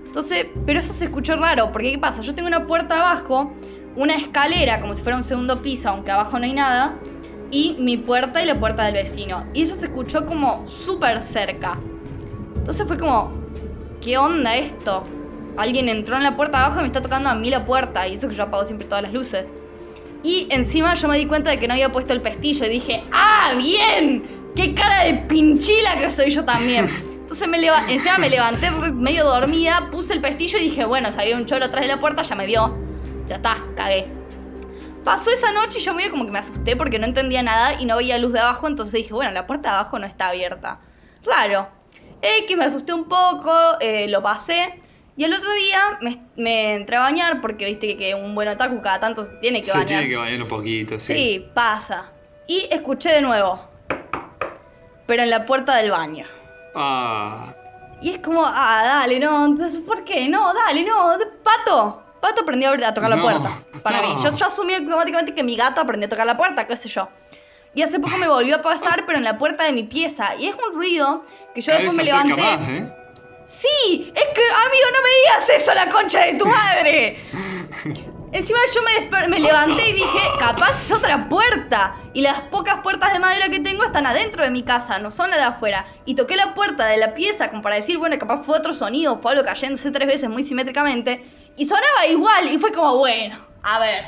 [0.06, 2.22] Entonces, pero eso se escuchó raro, porque ¿qué pasa?
[2.24, 3.54] Yo tengo una puerta abajo,
[3.96, 7.00] una escalera como si fuera un segundo piso, aunque abajo no hay nada,
[7.52, 9.46] y mi puerta y la puerta del vecino.
[9.54, 11.80] Y eso se escuchó como súper cerca.
[12.58, 13.32] Entonces fue como,
[14.02, 15.08] ¿qué onda esto?
[15.60, 18.08] Alguien entró en la puerta abajo y me está tocando a mí la puerta.
[18.08, 19.54] Y eso que yo apago siempre todas las luces.
[20.24, 22.65] Y encima yo me di cuenta de que no había puesto el pestillo.
[22.65, 24.26] Y dije, ¡ah, bien!
[24.56, 26.88] ¡Qué cara de pinchila que soy yo también!
[27.22, 27.58] Entonces me
[27.93, 31.65] encima me levanté medio dormida, puse el pestillo y dije, bueno, si había un choro
[31.65, 32.76] atrás de la puerta, ya me vio.
[33.28, 34.08] Ya está, cagué.
[35.04, 37.86] Pasó esa noche y yo medio como que me asusté porque no entendía nada y
[37.86, 38.67] no veía luz de abajo.
[38.67, 40.80] Entonces dije, bueno, la puerta de abajo no está abierta.
[41.24, 41.67] Raro.
[42.22, 44.82] X, me asusté un poco, eh, lo pasé.
[45.19, 48.47] Y el otro día me, me entré a bañar porque viste que, que un buen
[48.47, 49.86] otaku cada tanto se tiene que Se bañar.
[49.88, 51.13] tiene que bañar un poquito, sí.
[51.13, 52.05] Sí, pasa.
[52.47, 53.60] Y escuché de nuevo.
[55.05, 56.25] Pero en la puerta del baño.
[56.73, 57.53] Ah.
[58.01, 60.29] Y es como, ah, dale, no, entonces, ¿por qué?
[60.29, 62.01] No, dale, no, Pato.
[62.21, 63.49] Pato aprendió a tocar la No, puerta.
[63.84, 64.15] Para no.
[64.15, 64.23] mí.
[64.23, 67.10] Yo, yo asumí automáticamente que mi gato aprendió a tocar la puerta, qué sé yo.
[67.75, 70.34] Y hace poco me volvió a pasar, pero en la puerta de mi pieza.
[70.39, 72.41] Y es un ruido que yo Cada después me se levanté.
[72.41, 72.95] más, ¿eh?
[73.49, 77.19] Sí, es que, amigo, no me digas eso, la concha de tu madre.
[78.31, 78.81] Encima yo
[79.27, 81.95] me, levanté y dije, capaz es otra puerta.
[82.13, 85.31] Y las pocas puertas de madera que tengo están adentro de mi casa, no son
[85.31, 85.83] las de afuera.
[86.05, 89.17] Y toqué la puerta de la pieza como para decir, bueno, capaz fue otro sonido,
[89.17, 91.25] fue algo cayéndose tres veces muy simétricamente.
[91.57, 94.05] Y sonaba igual, y fue como, bueno, a ver.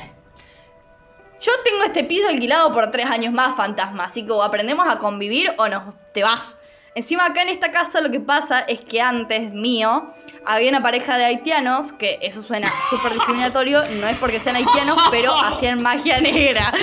[1.40, 5.00] Yo tengo este piso alquilado por tres años más, fantasma, así que o aprendemos a
[5.00, 6.58] convivir o no, te vas.
[6.94, 10.12] Encima acá en esta casa lo que pasa es que antes mío
[10.44, 14.98] había una pareja de haitianos, que eso suena súper discriminatorio, no es porque sean haitianos,
[15.10, 16.70] pero hacían magia negra.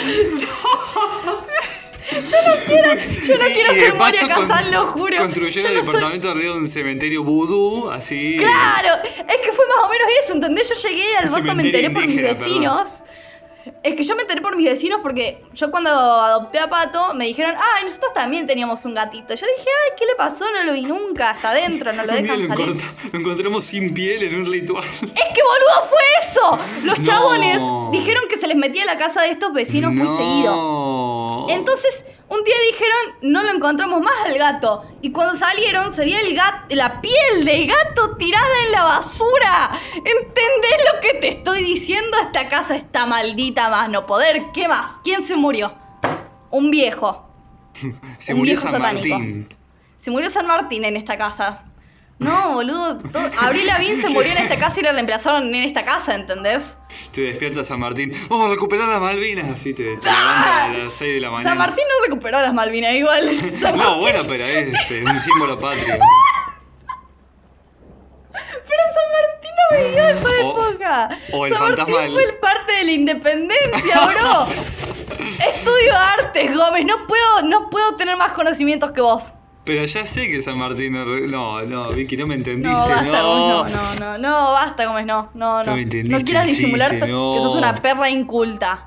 [2.11, 5.17] yo no quiero, yo no quiero de ser Moria Casal, lo juro.
[5.17, 8.37] Construyeron el no soy- departamento arriba de un cementerio vudú, así.
[8.39, 10.69] Claro, es que fue más o menos eso, ¿entendés?
[10.69, 12.79] Yo llegué al barco, me enteré por mis perdón.
[13.83, 17.25] Es que yo me enteré por mis vecinos porque yo cuando adopté a Pato me
[17.25, 19.33] dijeron, ay, nosotros también teníamos un gatito.
[19.35, 20.45] Yo le dije, ay, ¿qué le pasó?
[20.51, 22.67] No lo vi nunca, está adentro, no lo dejan lo, salir.
[22.69, 24.83] encontra- lo encontramos sin piel en un ritual.
[24.83, 26.59] Es que boludo fue eso.
[26.85, 27.05] Los No.
[27.05, 27.57] chabones
[28.49, 31.47] les metía a la casa de estos vecinos muy seguido.
[31.49, 34.83] Entonces, un día dijeron, no lo encontramos más al gato.
[35.01, 39.79] Y cuando salieron, se veía el gato, la piel del gato tirada en la basura.
[39.95, 42.17] ¿Entendés lo que te estoy diciendo?
[42.21, 44.47] Esta casa está maldita más no poder.
[44.53, 44.99] ¿Qué más?
[45.03, 45.73] ¿Quién se murió?
[46.51, 47.25] Un viejo.
[48.17, 49.17] Se un murió viejo San satánico.
[49.17, 49.49] Martín.
[49.95, 51.63] Se murió San Martín en esta casa.
[52.19, 52.97] No, boludo.
[52.97, 56.77] todo- Abril Lavín se murió en esta casa y la reemplazaron en esta casa, ¿entendés?
[57.13, 58.12] Te despierta San Martín.
[58.29, 59.49] Vamos a recuperar las Malvinas.
[59.49, 60.43] Así te, te ¡Ah!
[60.43, 61.49] levanta a las 6 de la mañana.
[61.51, 63.29] San Martín no recuperó las Malvinas igual.
[63.75, 65.95] No, bueno, pero es, es un símbolo patrio.
[68.32, 71.10] Pero San Martín no vivió esa O- época.
[71.34, 74.47] o el San fantasma Martín del- fue el parte de la independencia, bro.
[75.19, 76.86] Estudio artes, Gómez.
[76.86, 79.34] No puedo, no puedo tener más conocimientos que vos.
[79.69, 81.05] Pero ya sé que San Martín no.
[81.05, 82.71] No, no, Vicky, no me entendiste.
[82.75, 83.58] No, basta, no.
[83.60, 83.73] Gómez.
[83.75, 85.05] No, no, no, no, basta, Gómez.
[85.05, 85.71] No, no, no.
[85.71, 87.38] No entendiste quieras el disimular chiste, que no.
[87.39, 88.86] sos una perra inculta.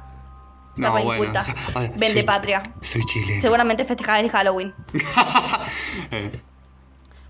[0.75, 1.23] No, Perra bueno.
[1.25, 1.41] inculta.
[1.75, 2.63] ahora, Vende soy- patria.
[2.81, 3.41] Soy chileno.
[3.41, 4.75] Seguramente festejás el Halloween.
[6.11, 6.31] Eh,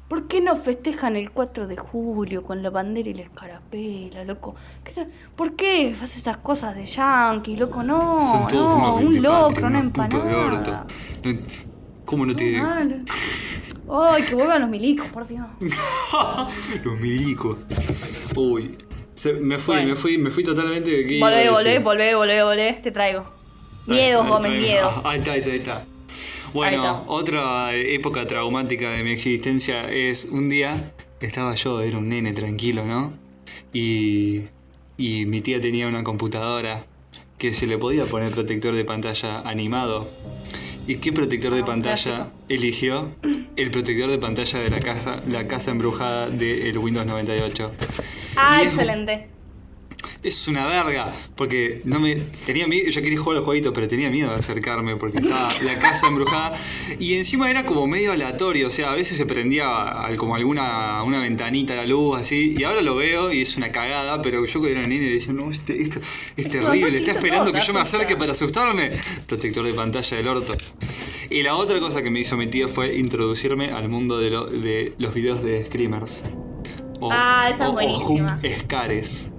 [0.08, 4.54] ¿Por qué no festejan el 4 de julio con la bandera y la escarapela, loco?
[4.84, 5.06] ¿Qué?
[5.34, 7.82] ¿Por qué haces esas cosas de yankee, loco?
[7.82, 10.24] No, son todos no, un locro, una empanada.
[10.24, 10.86] No-
[12.12, 12.60] ¿Cómo no te.?
[12.60, 12.96] Malo.
[13.90, 15.46] Ay, que vuelvan los milicos, por Dios.
[16.84, 17.56] Los milicos.
[18.36, 18.76] Uy.
[19.14, 19.88] Se- me fui, Bueno.
[19.90, 21.18] me fui, me fui totalmente de aquí.
[21.20, 22.72] Volvé, volvé, volvé, volvé, volvé.
[22.82, 23.24] Te traigo.
[23.86, 24.92] Miedos, Gómez, miedos.
[24.94, 25.86] ah, Ahí está, ahí está, ahí está.
[26.52, 27.10] Bueno, Ahí está.
[27.10, 32.84] otra época traumática de mi existencia es un día estaba yo, era un nene tranquilo,
[32.84, 33.10] ¿no?
[33.72, 34.42] Y,
[34.98, 36.84] y mi tía tenía una computadora
[37.38, 40.10] que se le podía poner protector de pantalla animado.
[40.86, 43.08] ¿Y qué protector de pantalla eligió?
[43.56, 47.70] El protector de pantalla de la casa, la casa embrujada del Windows 98.
[48.36, 49.28] Ah, Y excelente.
[50.22, 52.14] Es una verga, porque no me
[52.46, 55.78] tenía miedo, yo quería jugar al jueguito, pero tenía miedo de acercarme porque estaba la
[55.80, 56.52] casa embrujada
[57.00, 61.20] y encima era como medio aleatorio, o sea, a veces se prendía como alguna una
[61.20, 64.78] ventanita la luz así y ahora lo veo y es una cagada, pero yo cuando
[64.78, 66.00] era nene decía, "No, este, esto
[66.36, 68.90] es terrible, está esperando que yo me acerque para asustarme."
[69.26, 70.54] Protector de pantalla del orto.
[71.30, 74.46] Y la otra cosa que me hizo mi tía fue introducirme al mundo de, lo-
[74.46, 76.22] de los videos de screamers.
[77.00, 78.40] O, Ah, esa es o- buenísima.
[78.60, 79.30] scares.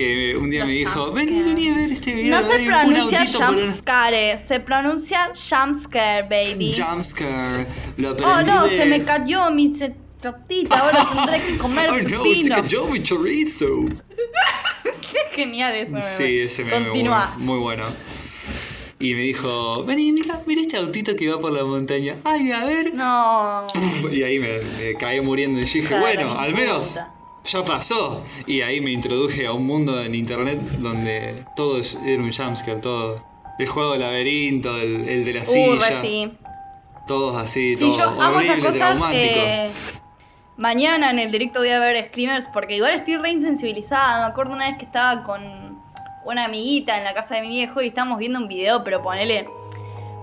[0.00, 1.26] Que un día Los me dijo, jumpscare.
[1.26, 2.40] vení, vení a ver este video.
[2.40, 6.74] No se pronuncia por un- jumpscare, se pronuncia jumpscare, baby.
[6.74, 7.66] Jumpscare.
[7.98, 9.70] Lo Oh no, de- se me cayó mi
[10.22, 13.66] tortita, ahora tendré que comer Oh no, se cayó mi chorizo.
[14.84, 15.96] Es genial eso.
[16.00, 17.32] Sí, ese meme Continúa.
[17.36, 17.84] muy, muy bueno.
[18.98, 22.16] Y me dijo, vení, mira, mira este autito que va por la montaña.
[22.24, 22.94] Ay, a ver.
[22.94, 23.66] No.
[24.12, 27.14] Y ahí me, me caí muriendo y dije, bueno, al menos puta.
[27.44, 28.24] Ya pasó.
[28.46, 32.80] Y ahí me introduje a un mundo en internet donde todo es- era un jumpscare,
[32.80, 33.24] todo.
[33.58, 36.00] El juego del laberinto, el, el de la Uh, silla.
[36.00, 36.32] sí.
[37.06, 39.14] Todos así, Sí, yo amo esas horrible, cosas.
[39.14, 39.70] eh,
[40.56, 44.26] mañana en el directo voy a ver Screamers porque igual estoy re insensibilizada.
[44.26, 45.42] Me acuerdo una vez que estaba con
[46.24, 49.46] una amiguita en la casa de mi viejo y estábamos viendo un video, pero ponele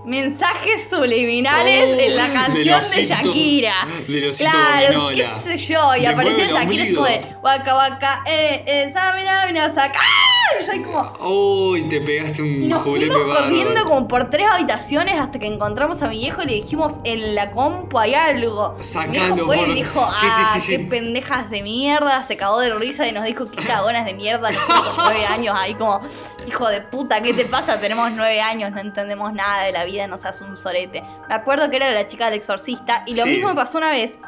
[0.08, 3.86] mensajes subliminales Oh, en la del canción de osito- Shakira.
[4.30, 5.96] osito claro, qué sé yo.
[5.96, 9.98] Y aparecía Shakira es como de waka waka, eh, eh, samina, mina, saca.
[10.00, 10.37] ¡Ah!
[10.60, 11.12] Y yo y como.
[11.20, 15.46] Uy, te pegaste Y un nos julepe fuimos corriendo como por tres habitaciones hasta que
[15.46, 18.74] encontramos a mi viejo y le dijimos en la compu hay algo.
[18.76, 20.76] Mi Sacalo viejo fue por- y dijo, sí, ah, sí, sí.
[20.76, 24.50] qué pendejas de mierda, se cagó de risa y nos dijo qué cagonas de mierda,
[24.50, 26.00] nosotros nueve años ahí como,
[26.46, 27.80] hijo de puta, ¿qué te pasa?
[27.80, 31.02] Tenemos nueve años, no entendemos nada de la vida, no seas un sorete.
[31.28, 34.18] Me acuerdo que era la chica del exorcista y lo mismo me pasó una vez,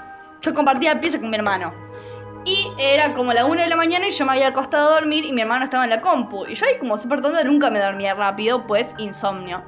[0.43, 1.73] yo compartía pieza con mi hermano.
[2.47, 5.25] Y era como la una de la mañana y yo me había acostado a dormir
[5.25, 6.47] y mi hermano estaba en la compu.
[6.47, 9.63] Y yo ahí como súper tonta nunca me dormía rápido, pues insomnio.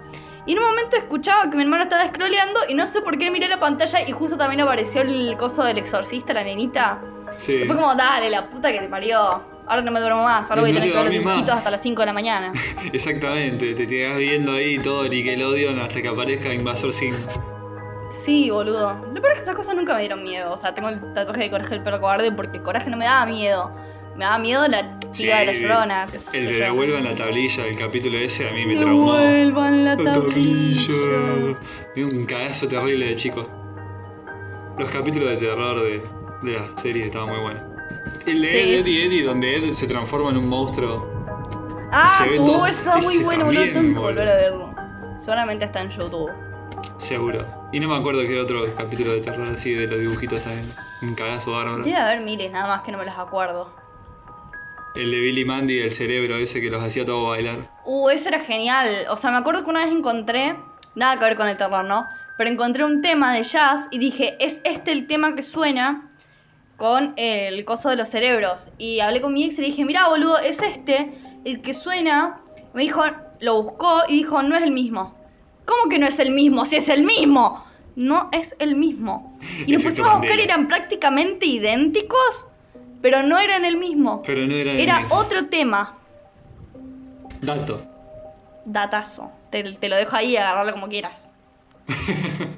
[0.46, 3.30] Y en un momento escuchaba que mi hermano estaba scrolleando y no sé por qué
[3.30, 7.00] miré la pantalla y justo también apareció el coso del exorcista, la nenita.
[7.36, 7.52] Sí.
[7.52, 9.52] Y fue como, dale, la puta que te parió.
[9.64, 11.18] Ahora no me duermo más, ahora voy a tener te que ver más.
[11.36, 12.52] dibujitos hasta las 5 de la mañana.
[12.92, 17.14] Exactamente, te quedás viendo ahí todo Nickelodeon hasta que aparezca Invasor Sim.
[18.12, 18.94] Sí, boludo.
[19.12, 20.52] Lo peor es que esas cosas nunca me dieron miedo.
[20.52, 23.04] O sea, tengo el tatuaje de coraje del perro cobarde porque el coraje no me
[23.06, 23.72] daba miedo.
[24.16, 26.06] Me daba miedo la chica de la llorona.
[26.34, 29.14] el de devuelvan la tablilla del capítulo ese a mí me traumó.
[29.14, 31.56] Devuelvan la La tablilla.
[31.94, 33.48] dio un cagazo terrible de chico.
[34.78, 36.02] Los capítulos de terror de,
[36.42, 37.62] de la serie estaban muy buenos.
[38.26, 41.10] El de Sí, Eddie Eddie, donde Ed se transforma en un monstruo.
[41.90, 43.62] Ah, eso está muy bueno, boludo.
[43.64, 44.74] Tengo que volver a verlo.
[45.18, 46.30] Seguramente está en YouTube.
[47.02, 47.44] Seguro.
[47.72, 50.72] Y no me acuerdo qué otro capítulo de terror así de los dibujitos también.
[51.02, 51.82] Un cagazo bárbaro.
[51.82, 53.74] Debe haber miles, nada más que no me los acuerdo.
[54.94, 57.58] El de Billy Mandy, el cerebro ese que los hacía todo bailar.
[57.84, 58.88] Uh, ese era genial.
[59.10, 60.54] O sea, me acuerdo que una vez encontré.
[60.94, 62.06] Nada que ver con el terror, ¿no?
[62.38, 66.08] Pero encontré un tema de jazz y dije, es este el tema que suena
[66.76, 68.70] con el coso de los cerebros.
[68.78, 71.12] Y hablé con mi ex y le dije, mira, boludo, es este
[71.44, 72.40] el que suena.
[72.74, 73.02] Me dijo,
[73.40, 75.20] lo buscó y dijo, no es el mismo.
[75.64, 76.64] ¿Cómo que no es el mismo?
[76.64, 77.64] Si es el mismo.
[77.96, 79.38] No es el mismo.
[79.66, 82.48] Y nos pusimos a buscar y eran prácticamente idénticos,
[83.00, 84.22] pero no eran el mismo.
[84.24, 85.14] Pero no era el Era mismo.
[85.16, 85.98] otro tema.
[87.40, 87.84] Dato.
[88.64, 89.30] Datazo.
[89.50, 91.32] Te, te lo dejo ahí, agarrarlo como quieras.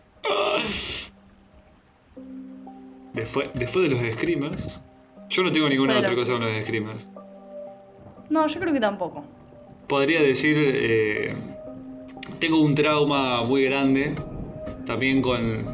[3.12, 4.80] Después, después de los Screamers.
[5.28, 7.08] Yo no tengo ninguna otra cosa con los Screamers.
[8.28, 9.24] No, yo creo que tampoco.
[9.86, 10.56] Podría decir.
[10.58, 11.34] eh,
[12.38, 14.14] tengo un trauma muy grande.
[14.86, 15.64] También con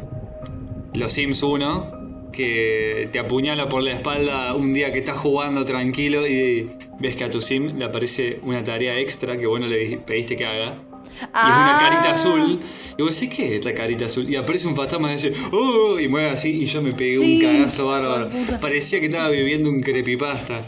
[0.95, 2.01] los Sims 1.
[2.33, 7.25] Que te apuñala por la espalda un día que estás jugando tranquilo y ves que
[7.25, 10.47] a tu Sim le aparece una tarea extra que vos no le di- pediste que
[10.47, 10.67] haga.
[10.67, 11.81] Y es una Ah.
[11.81, 12.61] carita azul.
[12.97, 14.31] Y vos decís, ¿qué es esta carita azul?
[14.31, 15.99] Y aparece un fantasma y dice, ¡Oh!
[15.99, 16.51] Y mueve así.
[16.63, 18.31] Y yo me pegué un cagazo bárbaro.
[18.61, 20.63] Parecía que estaba viviendo un creepypasta.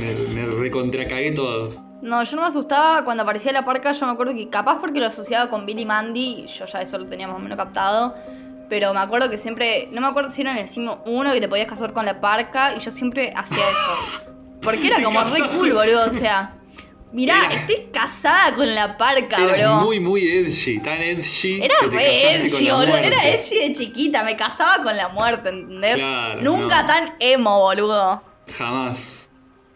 [0.00, 1.70] Me, me recontracagué todo.
[2.04, 3.92] No, yo no me asustaba cuando aparecía la parca.
[3.92, 6.46] Yo me acuerdo que capaz porque lo asociaba con Billy Mandy.
[6.46, 8.14] Yo ya eso lo tenía más o menos captado.
[8.68, 9.88] Pero me acuerdo que siempre.
[9.90, 12.20] No me acuerdo si era en el Sim 1 que te podías casar con la
[12.20, 12.74] parca.
[12.76, 14.22] Y yo siempre hacía eso.
[14.62, 16.04] Porque era como re cool, boludo.
[16.06, 16.54] O sea.
[17.12, 19.86] Mirá, Era- estoy casada con la parca, Eras bro.
[19.86, 20.80] muy, muy edgy.
[20.80, 21.62] Tan edgy.
[21.62, 22.96] Era que te re edgy, boludo.
[22.96, 24.24] Era edgy de chiquita.
[24.24, 25.94] Me casaba con la muerte, ¿entendés?
[25.94, 26.86] Claro, Nunca no.
[26.88, 28.20] tan emo, boludo.
[28.58, 29.23] Jamás.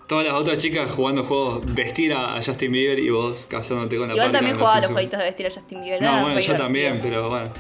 [0.09, 4.09] Todas las otras chicas jugando juegos vestir a a Justin Bieber y vos casándote con
[4.09, 6.01] la Igual también jugaba los jueguitos de vestir a Justin Bieber.
[6.01, 7.51] No, bueno, yo también, pero bueno.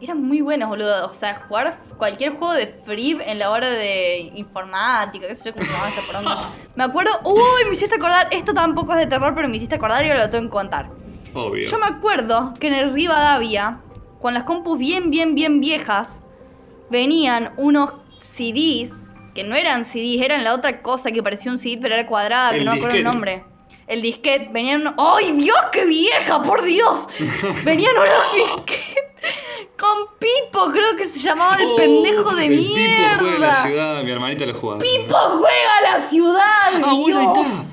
[0.00, 1.06] Eran muy buenos, boludo.
[1.06, 5.54] O sea, jugar cualquier juego de Free en la hora de informática, qué sé yo,
[5.54, 6.50] cómo se esta poronga.
[6.76, 7.10] Me acuerdo.
[7.24, 8.28] Uy, me hiciste acordar.
[8.30, 10.90] Esto tampoco es de terror, pero me hiciste acordar y ahora lo tengo que contar.
[11.34, 11.68] Obvio.
[11.68, 13.80] Yo me acuerdo que en el Rivadavia,
[14.20, 16.20] con las compus bien, bien, bien viejas,
[16.90, 19.07] venían unos CDs,
[19.38, 22.50] que no eran CDs, eran la otra cosa que parecía un CD, pero era cuadrada,
[22.50, 23.44] que El no me acuerdo el nombre.
[23.86, 24.96] El disquete, venían.
[24.98, 27.06] ¡Ay, Dios, qué vieja, por Dios!
[27.64, 29.04] Venían unos disquetes
[29.78, 32.74] con Pipo, creo que se llamaba el Oh, pendejo de el mierda.
[32.74, 34.80] Pipo juega en la ciudad, mi hermanita lo jugaba.
[34.80, 36.40] Pipo juega a la ciudad,
[36.84, 37.64] Ah, bueno, ahí está.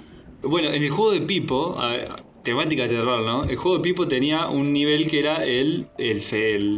[0.44, 2.10] Bueno, en el juego de Pipo, a ver,
[2.46, 3.44] temática de terror, ¿no?
[3.44, 6.22] El juego de Pipo tenía un nivel que era el, el,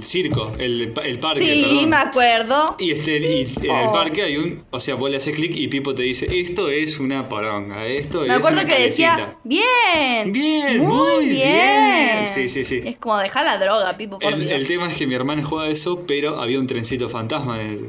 [0.01, 1.89] circo, el, el parque, Sí, perdón.
[1.89, 2.65] me acuerdo.
[2.80, 3.91] Y, este, y en el Oh.
[3.91, 4.63] parque hay un.
[4.71, 8.21] O sea, vos le haces clic y Pipo te dice: Esto es una poronga, esto
[8.21, 9.39] Me es acuerdo una que decía, calecita".
[9.43, 12.25] bien, Bien, muy bien.
[12.25, 12.82] Sí, sí, sí.
[12.84, 14.51] Es como dejar la droga, Pipo, por El, Dios.
[14.51, 17.86] el tema es que mi hermana juega eso, pero había un trencito fantasma en el,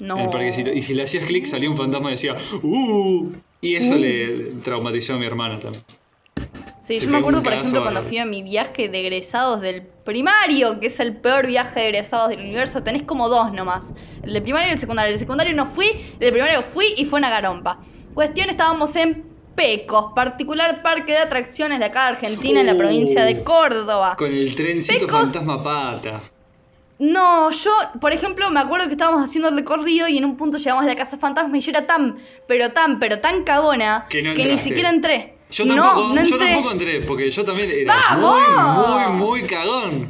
[0.00, 0.16] No.
[0.18, 0.72] en el parquecito.
[0.72, 3.30] Y si le hacías clic, salía un fantasma y decía: ¡Uh!
[3.60, 4.26] Y eso le
[4.64, 5.84] traumatizó a mi hermana también.
[6.82, 10.80] Sí, yo me acuerdo, por ejemplo, cuando fui a mi viaje de egresados del primario,
[10.80, 12.82] que es el peor viaje de egresados del universo.
[12.82, 13.92] Tenés como dos nomás.
[14.24, 15.10] El de primario y el secundario.
[15.10, 17.78] El de secundario no fui, el de primario fui y fue una garompa.
[18.14, 23.24] Cuestión, estábamos en Pecos, particular parque de atracciones de acá de Argentina, en la provincia
[23.24, 24.16] de Córdoba.
[24.16, 25.32] Con el trencito Pecos.
[25.32, 26.20] fantasma pata.
[26.98, 30.58] No, yo, por ejemplo, me acuerdo que estábamos haciendo el recorrido y en un punto
[30.58, 32.16] llegamos a la casa fantasma y yo era tan,
[32.48, 35.36] pero tan, pero tan cagona Que no ni siquiera entré.
[35.52, 38.36] Yo tampoco, no yo tampoco entré, porque yo también era ¡Vamos!
[38.48, 40.08] muy, muy, muy cagón.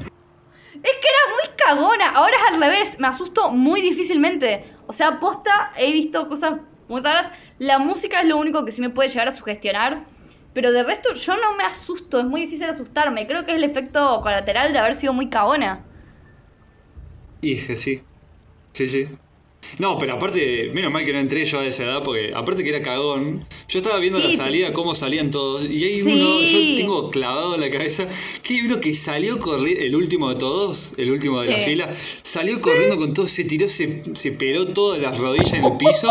[0.74, 2.11] Es que era muy cagona.
[2.11, 2.96] Ahora es al revés.
[3.00, 4.64] Me asusto muy difícilmente.
[4.87, 7.33] O sea, posta, he visto cosas muy raras.
[7.59, 10.05] La música es lo único que sí me puede llegar a sugestionar.
[10.55, 12.20] Pero de resto, yo no me asusto.
[12.20, 13.26] Es muy difícil asustarme.
[13.26, 15.85] Creo que es el efecto colateral de haber sido muy cagona.
[17.40, 18.02] Y es que sí.
[18.72, 19.09] Sí, sí.
[19.79, 22.70] No, pero aparte, menos mal que no entré yo a esa edad, porque aparte que
[22.70, 26.03] era cagón, yo estaba viendo Sí, la salida, cómo salían todos, y hay Sí.
[26.12, 28.07] uno, yo tengo clavado en la cabeza,
[28.42, 31.90] que hay uno que salió corriendo, el último de todos, el último de la fila,
[32.22, 36.09] salió corriendo con todo, se tiró, se, se peló todas las rodillas en el piso,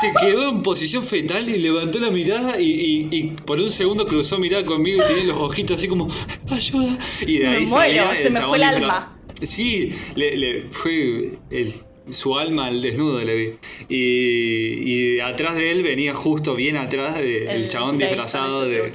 [0.00, 4.06] se quedó en posición fetal y levantó la mirada y, y- y por un segundo
[4.06, 6.08] cruzó mirada conmigo y tenía los ojitos así como,
[6.50, 9.18] ayuda, y de Me ahí muero, salía, se me chabón fue el alma.
[9.42, 11.74] Sí, le, le fue el,
[12.10, 13.52] su alma al desnudo le vi.
[13.88, 18.92] Y, y atrás de él venía justo bien atrás de, el, chabón disfrazado de,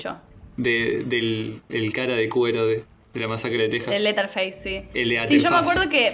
[0.58, 3.95] de- del el cara de cuero de, la masacre de Texas.
[3.95, 4.82] El Letterface, sí.
[4.93, 6.12] El de Sí, yo me acuerdo que.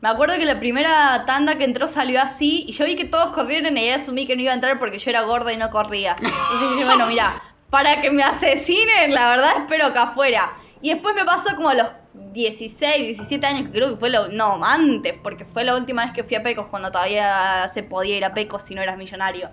[0.00, 3.30] Me acuerdo que la primera tanda que entró salió así y yo vi que todos
[3.30, 6.16] corrieron y asumí que no iba a entrar porque yo era gorda y no corría.
[6.18, 10.52] Entonces dije, bueno, mira, para que me asesinen, la verdad espero acá afuera.
[10.80, 14.28] Y después me pasó como a los 16, 17 años, que creo que fue lo.
[14.28, 18.16] No, antes, porque fue la última vez que fui a Pecos cuando todavía se podía
[18.16, 19.50] ir a Pecos si no eras millonario.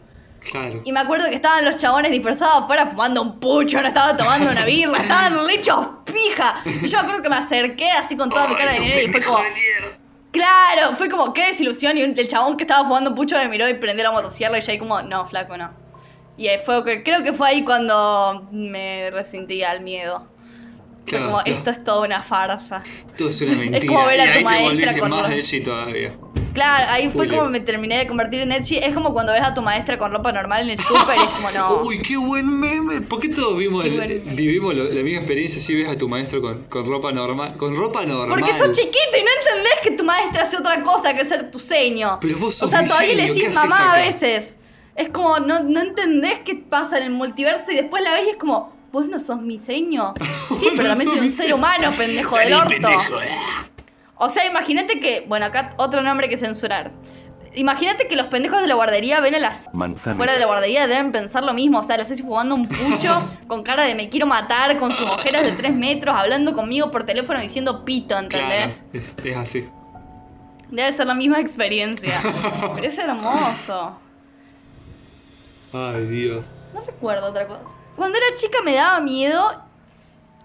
[0.52, 0.82] Claro.
[0.86, 4.52] Y me acuerdo que estaban los chabones dispersados afuera fumando un pucho, no estaban tomando
[4.52, 6.62] una birra, estaban lechos pija.
[6.66, 9.12] Y yo me acuerdo que me acerqué así con toda mi cara de nene y
[9.12, 9.40] fue como.
[10.32, 11.98] Claro, fue como qué desilusión.
[11.98, 14.62] Y el chabón que estaba fumando un pucho me miró y prendió la motosierra y
[14.62, 15.72] yo ahí como, no, flaco, no.
[16.38, 20.26] Y fue, creo que fue ahí cuando me resentía el miedo.
[21.10, 22.82] Claro, como, esto es toda una farsa.
[23.18, 23.86] Todo es una mentira.
[23.88, 24.44] como ver a tu ahí
[24.76, 26.12] maestra con más edgy todavía.
[26.54, 28.78] Claro, ahí fue como me terminé de convertir en edgy.
[28.78, 31.28] Es como cuando ves a tu maestra con ropa normal en el súper y es
[31.28, 31.84] como, no.
[31.88, 33.02] Uy, qué buen meme.
[33.02, 36.10] ¿Por qué todos vimos el- buen vivimos lo- la misma experiencia si ves a tu
[36.10, 37.54] maestro con, con ropa normal?
[37.56, 38.40] Con ropa normal.
[38.40, 41.60] Porque sos chiquito y no entendés que tu maestra hace otra cosa que ser tu
[41.60, 42.18] seño.
[42.20, 44.58] Pero vos sos O sea, todavía le seño, ¿qué decís mamá a veces.
[44.96, 48.30] Es como, no, no entendés qué pasa en el multiverso y después la ves y
[48.32, 50.14] es como, vos no sos mi seño.
[50.60, 52.90] Sí, pero no también soy un ser humano, pendejo del orto.
[54.18, 56.92] O sea, imagínate que, bueno, acá otro nombre que censurar.
[57.56, 60.16] Imagínate que los pendejos de la guardería ven a las Manzana.
[60.18, 61.80] fuera de la guardería deben pensar lo mismo.
[61.80, 65.08] O sea, la Ceci fumando un pucho con cara de me quiero matar, con sus
[65.10, 68.84] ojeras de 3 metros, hablando conmigo por teléfono diciendo pito, Claro, ¿entendés?
[68.94, 69.66] es, es así.
[70.70, 72.20] Debe ser la misma experiencia.
[72.76, 73.98] Pero es hermoso.
[75.74, 76.46] Ay, Dios.
[76.74, 77.78] No recuerdo otra cosa.
[77.96, 79.64] Cuando era chica me daba miedo.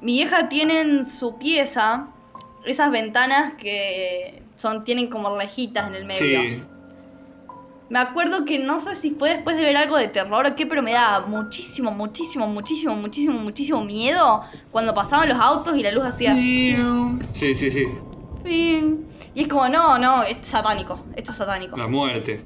[0.00, 2.08] Mi vieja tiene en su pieza
[2.64, 6.40] esas ventanas que son tienen como rejitas en el medio.
[6.42, 6.62] Sí.
[7.88, 10.66] Me acuerdo que no sé si fue después de ver algo de terror o qué,
[10.66, 15.92] pero me daba muchísimo, muchísimo, muchísimo, muchísimo, muchísimo miedo cuando pasaban los autos y la
[15.92, 16.34] luz hacía.
[16.34, 17.87] Sí, sí, sí.
[18.44, 20.98] Y es como, no, no, es satánico.
[21.16, 21.76] Esto es satánico.
[21.76, 22.44] La muerte.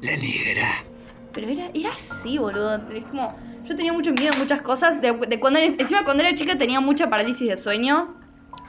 [0.00, 0.91] La negra.
[1.32, 2.76] Pero era, era así, boludo.
[2.90, 3.34] Es como.
[3.64, 5.00] Yo tenía mucho miedo en muchas cosas.
[5.00, 8.18] De, de cuando era- encima, cuando era chica tenía mucha parálisis de sueño.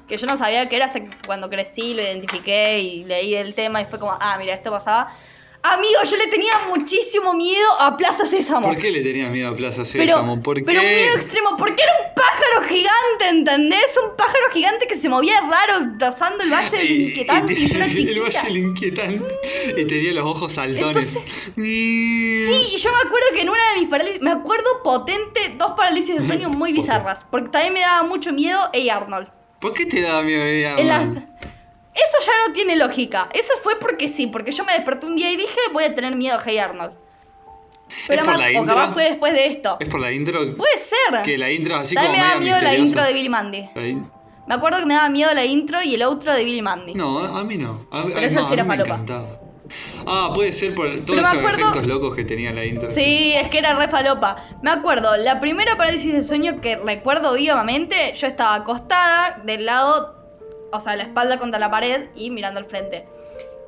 [0.08, 3.56] Que yo no sabía qué era hasta que cuando crecí, lo identifiqué y leí el
[3.56, 5.10] tema y fue como, ah, mira, esto pasaba.
[5.66, 8.68] Amigo, yo le tenía muchísimo miedo a Plaza Sésamo.
[8.68, 10.44] ¿Por qué le tenías miedo a Plaza Pero, Sésamo?
[10.44, 13.98] ¿Por pero un miedo extremo, porque era un pájaro gigante, ¿entendés?
[14.04, 17.86] Un pájaro gigante que se movía raro, rozando el valle del inquietante y, yo era
[17.88, 18.22] el chiquita.
[18.24, 19.26] valle del inquietante.
[19.78, 21.18] Y tenía los ojos saltones.
[21.56, 25.72] Sí, y yo me acuerdo que en una de mis parálisis, me acuerdo potente, dos
[25.78, 29.30] parálisis de sueño muy bizarras, porque también me daba mucho miedo Ey Arnold.
[29.62, 30.76] ¿Por qué te daba miedo ella?
[30.78, 31.26] En la-?
[31.94, 35.32] Eso ya no tiene lógica, eso fue porque sí, porque yo me desperté un día
[35.32, 36.94] y dije voy a tener miedo a Hey Arnold.
[38.08, 39.78] Pero ¿Es por más, o capaz fue después de esto.
[39.80, 40.40] ¿Es por la intro?
[40.56, 41.22] Puede ser.
[41.24, 43.70] Que la intro así también como me daba miedo la intro de Billy Mandy.
[43.76, 44.12] In-
[44.48, 46.96] Me acuerdo que me daba miedo la intro y el outro de Billy Mandy.
[46.96, 47.86] No, a mí no.
[47.92, 48.94] A, Pero a- esa no, sí a era mí me falopa.
[48.96, 49.40] encantaba.
[50.08, 52.90] Ah, puede ser por todos esos acuerdo- efectos locos que tenía la intro.
[52.92, 54.38] Sí, es que era re falopa.
[54.64, 60.23] Me acuerdo, la primera parálisis de sueño que recuerdo vivamente, yo estaba acostada del lado,
[60.74, 63.06] o sea, la espalda contra la pared y mirando al frente.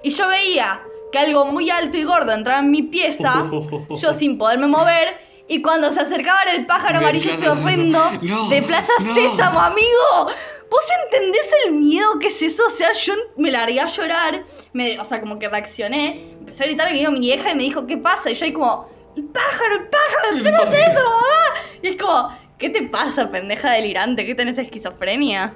[0.03, 3.45] Y yo veía que algo muy alto y gordo entraba en mi pieza,
[3.89, 7.99] yo sin poderme mover, y cuando se acercaba era el pájaro amarillo Plaza horrendo.
[8.21, 9.13] No, de Plaza no.
[9.13, 10.31] Sésamo, amigo.
[10.69, 12.63] ¿Vos entendés el miedo que es eso?
[12.65, 14.43] O sea, yo me largué a llorar,
[14.73, 17.63] me, o sea, como que reaccioné, empecé a gritar, y vino mi vieja y me
[17.63, 18.31] dijo, ¿qué pasa?
[18.31, 21.59] Y yo ahí como, el pájaro, el pájaro, ¿qué pasa eso, mamá?
[21.83, 24.25] Y es como, ¿qué te pasa, pendeja delirante?
[24.25, 25.53] ¿Qué tenés esquizofrenia?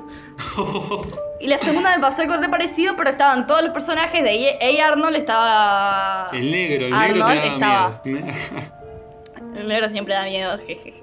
[1.39, 4.88] Y la segunda me pasó algo re parecido, pero estaban todos los personajes de A.
[4.88, 6.30] Arnold, estaba...
[6.34, 8.28] El negro, el Arnold negro te daba estaba- miedo.
[9.56, 10.99] El negro siempre da miedo, jejeje.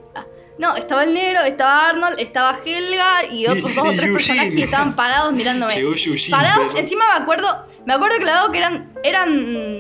[0.59, 4.13] No, estaba el negro, estaba Arnold, estaba Helga y otros dos o tres Eugene.
[4.15, 5.75] personajes que estaban parados mirándome.
[5.75, 7.47] Llegó Eugene, parados, encima me acuerdo,
[7.85, 9.29] me acuerdo claro que eran, eran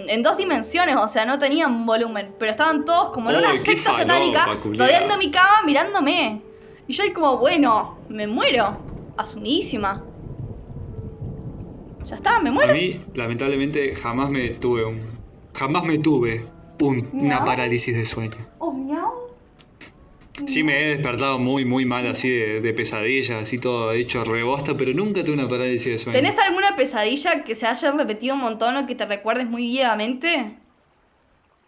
[0.08, 3.92] en dos dimensiones, o sea, no tenían volumen, pero estaban todos como en una secta
[3.94, 6.42] satánica, rodeando mi cama, mirándome.
[6.86, 8.76] Y yo ahí como, bueno, me muero,
[9.16, 10.02] asumidísima.
[12.06, 12.72] Ya está, me A muero.
[12.74, 15.00] mí, lamentablemente, jamás me tuve un.
[15.54, 16.44] Jamás me tuve
[16.80, 18.36] un- una parálisis de sueño.
[18.58, 19.05] Oh, miau.
[20.44, 24.76] Sí me he despertado muy, muy mal, así de, de pesadillas, así todo hecho rebosta,
[24.76, 26.18] pero nunca tuve una parálisis de sueño.
[26.18, 30.56] ¿Tenés alguna pesadilla que se haya repetido un montón o que te recuerdes muy vivamente?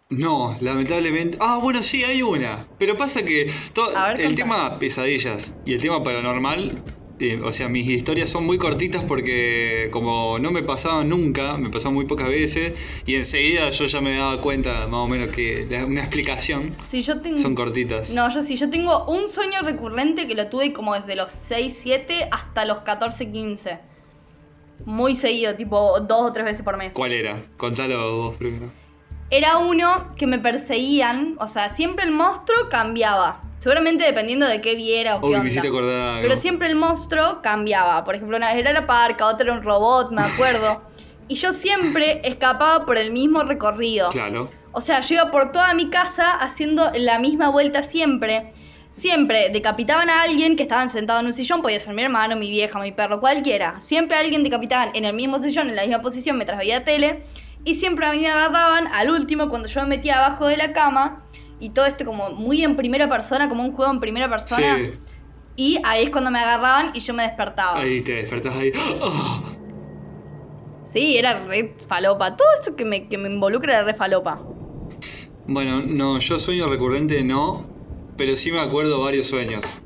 [0.09, 1.37] No, lamentablemente.
[1.39, 2.65] Ah, bueno, sí, hay una.
[2.79, 4.35] Pero pasa que ver, el contá.
[4.35, 6.81] tema pesadillas y el tema paranormal,
[7.19, 11.69] eh, o sea, mis historias son muy cortitas porque como no me pasaban nunca, me
[11.69, 15.67] pasaban muy pocas veces y enseguida yo ya me daba cuenta más o menos que
[15.85, 17.37] una explicación Si yo tengo...
[17.37, 18.11] son cortitas.
[18.11, 21.77] No, yo sí, yo tengo un sueño recurrente que lo tuve como desde los 6,
[21.81, 23.79] 7 hasta los 14, 15.
[24.85, 26.93] Muy seguido, tipo dos o tres veces por mes.
[26.93, 27.37] ¿Cuál era?
[27.57, 28.71] Contalo vos primero.
[29.29, 33.43] Era uno que me perseguían, o sea, siempre el monstruo cambiaba.
[33.59, 35.39] Seguramente dependiendo de qué viera o qué onda.
[35.41, 36.21] me hiciste acordar algo.
[36.21, 38.03] Pero siempre el monstruo cambiaba.
[38.03, 40.81] Por ejemplo, una vez era la parca, otra era un robot, me acuerdo.
[41.27, 44.09] y yo siempre escapaba por el mismo recorrido.
[44.09, 44.49] Claro.
[44.71, 48.51] O sea, yo iba por toda mi casa haciendo la misma vuelta siempre.
[48.91, 52.49] Siempre decapitaban a alguien que estaban sentado en un sillón, podía ser mi hermano, mi
[52.49, 53.79] vieja, mi perro, cualquiera.
[53.81, 57.23] Siempre a alguien decapitaban en el mismo sillón, en la misma posición mientras veía tele.
[57.65, 60.73] Y siempre a mí me agarraban al último cuando yo me metía abajo de la
[60.73, 61.23] cama.
[61.59, 64.77] Y todo esto como muy en primera persona, como un juego en primera persona.
[64.77, 64.91] Sí.
[65.55, 67.79] Y ahí es cuando me agarraban y yo me despertaba.
[67.79, 68.71] Ahí te despertás ahí.
[69.01, 69.43] ¡Ah!
[70.91, 72.35] Sí, era re falopa.
[72.35, 74.41] Todo eso que me, que me involucra era re falopa.
[75.45, 77.63] Bueno, no, yo sueño recurrente no,
[78.17, 79.81] pero sí me acuerdo varios sueños.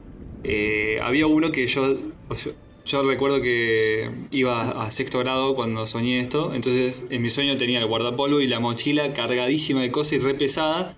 [0.45, 1.97] Eh, había uno que yo,
[2.29, 2.53] o sea,
[2.85, 7.79] yo recuerdo que iba a sexto grado cuando soñé esto, entonces en mi sueño tenía
[7.79, 10.93] el guardapolvo y la mochila cargadísima de cosas y re pesada,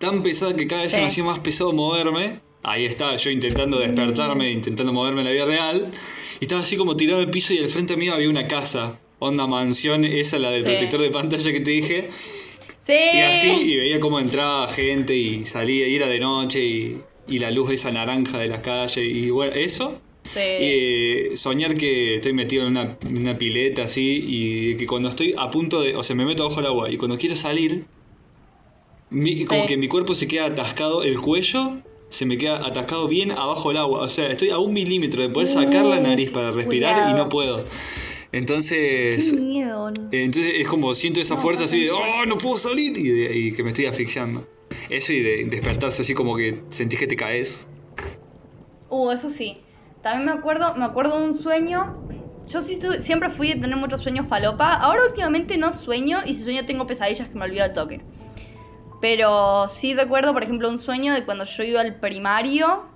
[0.00, 2.40] tan pesada que cada vez se me hacía más pesado moverme.
[2.62, 5.90] Ahí estaba yo intentando despertarme, intentando moverme en la vida real,
[6.40, 9.46] y estaba así como tirado al piso y al frente mío había una casa, onda
[9.46, 10.70] mansión, esa la del Sí.
[10.70, 12.08] protector de pantalla que te dije.
[12.82, 12.92] Sí.
[13.14, 16.98] Y así, y veía cómo entraba gente y salía, y era de noche, y,
[17.28, 19.98] y la luz esa naranja de las calles, y bueno, eso.
[20.24, 20.38] Sí.
[20.42, 25.50] Eh, soñar que estoy metido en una, una pileta así, y que cuando estoy a
[25.50, 25.96] punto de.
[25.96, 27.84] O sea, me meto bajo el agua, y cuando quiero salir,
[29.10, 29.66] mi- como Sí.
[29.68, 33.78] que mi cuerpo se queda atascado, el cuello se me queda atascado bien abajo del
[33.78, 34.00] agua.
[34.00, 37.14] O sea, estoy a un milímetro de poder sacar la Uh, nariz para respirar y
[37.14, 37.64] no puedo.
[38.32, 39.32] Entonces.
[39.32, 39.88] Qué miedo.
[40.12, 43.08] Eh, Entonces es como siento esa No, fuerza así de, oh, no puedo salir y,
[43.08, 44.46] de- y que me estoy asfixiando.
[44.88, 47.66] Eso y de despertarse así como que sentís que te caes.
[48.88, 49.58] Uh, eso sí.
[50.02, 51.96] También me acuerdo, me acuerdo de un sueño.
[52.48, 54.74] Yo sí siempre fui de tener muchos sueños falopa.
[54.74, 58.00] Ahora últimamente no sueño y si sueño tengo pesadillas que me olvido al toque.
[59.00, 62.86] Pero sí recuerdo, por ejemplo, un sueño de cuando yo iba al primario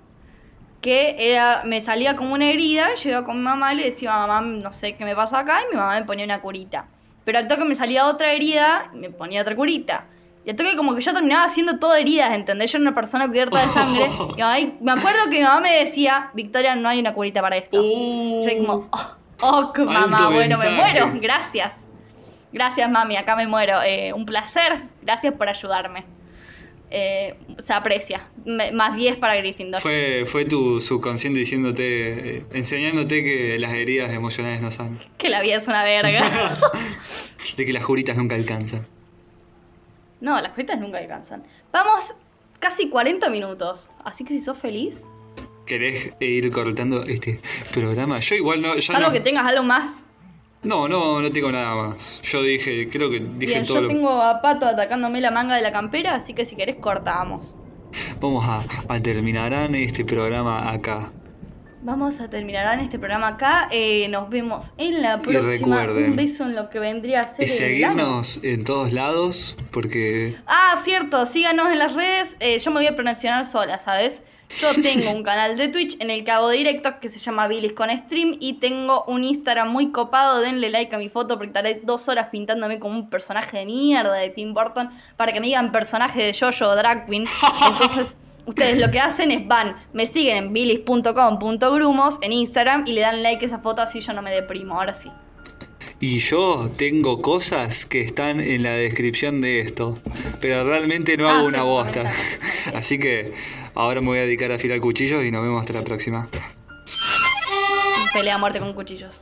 [0.81, 4.11] que era me salía como una herida, yo iba con mi mamá y le decía,
[4.11, 6.89] mamá, no sé qué me pasa acá y mi mamá me ponía una curita.
[7.23, 10.09] Pero al toque me salía otra herida y me ponía otra curita.
[10.43, 12.71] Y al toque como que yo terminaba haciendo todo heridas, ¿entendés?
[12.71, 14.07] Yo era una persona cubierta de sangre.
[14.37, 17.57] Y ahí- me acuerdo que mi mamá me decía, Victoria, no hay una curita para
[17.57, 17.79] esto.
[18.43, 21.84] Yo ahí como, oh, oh, mamá, bueno, me muero, gracias.
[22.51, 23.81] Gracias, mami, acá me muero.
[23.85, 26.05] Eh, un placer, gracias por ayudarme.
[26.91, 28.27] Eh, se aprecia.
[28.45, 29.81] Me- más 10 para Gryffindor.
[29.81, 34.99] Fue, fue tu subconsciente diciéndote, eh, enseñándote que las heridas emocionales no sanan.
[35.17, 36.53] Que la vida es una verga.
[37.57, 38.85] De que las juritas nunca alcanzan.
[40.21, 41.43] no, las cuentas nunca alcanzan.
[41.71, 42.13] Vamos
[42.59, 43.89] casi 40 minutos.
[44.03, 45.07] Así que si sos feliz,
[45.65, 47.39] ¿Querés ir cortando este
[47.73, 48.19] programa?
[48.19, 49.11] Yo igual no, ya salvo no.
[49.13, 50.05] que tengas algo más.
[50.65, 52.21] No, no, no tengo nada más.
[52.23, 55.55] Yo dije, creo que dije Bien, todo yo lo tengo a Pato atacándome la manga
[55.55, 57.55] de la campera, así que si querés cortamos.
[58.19, 58.61] Vamos a,
[58.93, 61.11] a terminar este programa acá.
[61.81, 63.67] Vamos a terminar este programa acá.
[63.71, 65.51] Eh, nos vemos en la Y próxima.
[65.51, 69.55] recuerden, Un beso en lo que vendría a ser Y el seguirnos en todos lados,
[69.71, 72.37] porque Ah, cierto, síganos en las redes.
[72.39, 74.23] Eh, yo me voy a pronunciar sola, ¿sabes?
[74.59, 77.73] Yo tengo un canal de Twitch en el que hago directos que se llama Billis
[77.73, 80.41] con Stream y tengo un Instagram muy copado.
[80.41, 84.13] Denle like a mi foto porque estaré dos horas pintándome como un personaje de mierda
[84.13, 87.25] de Tim Burton para que me digan personaje de Jojo o Drag Queen.
[87.67, 88.15] Entonces,
[88.45, 93.23] ustedes lo que hacen es van, me siguen en billis.com.grumos en Instagram y le dan
[93.23, 94.75] like a esa foto así yo no me deprimo.
[94.75, 95.09] Ahora sí.
[96.07, 99.97] Y yo tengo cosas que están en la descripción de esto,
[100.39, 102.13] pero realmente no Ah, hago sí, una bosta.
[102.75, 103.33] Así que
[103.73, 106.27] ahora me voy a dedicar a afilar cuchillos y nos vemos hasta la próxima.
[108.13, 109.19] Pelea a muerte con cuchillos.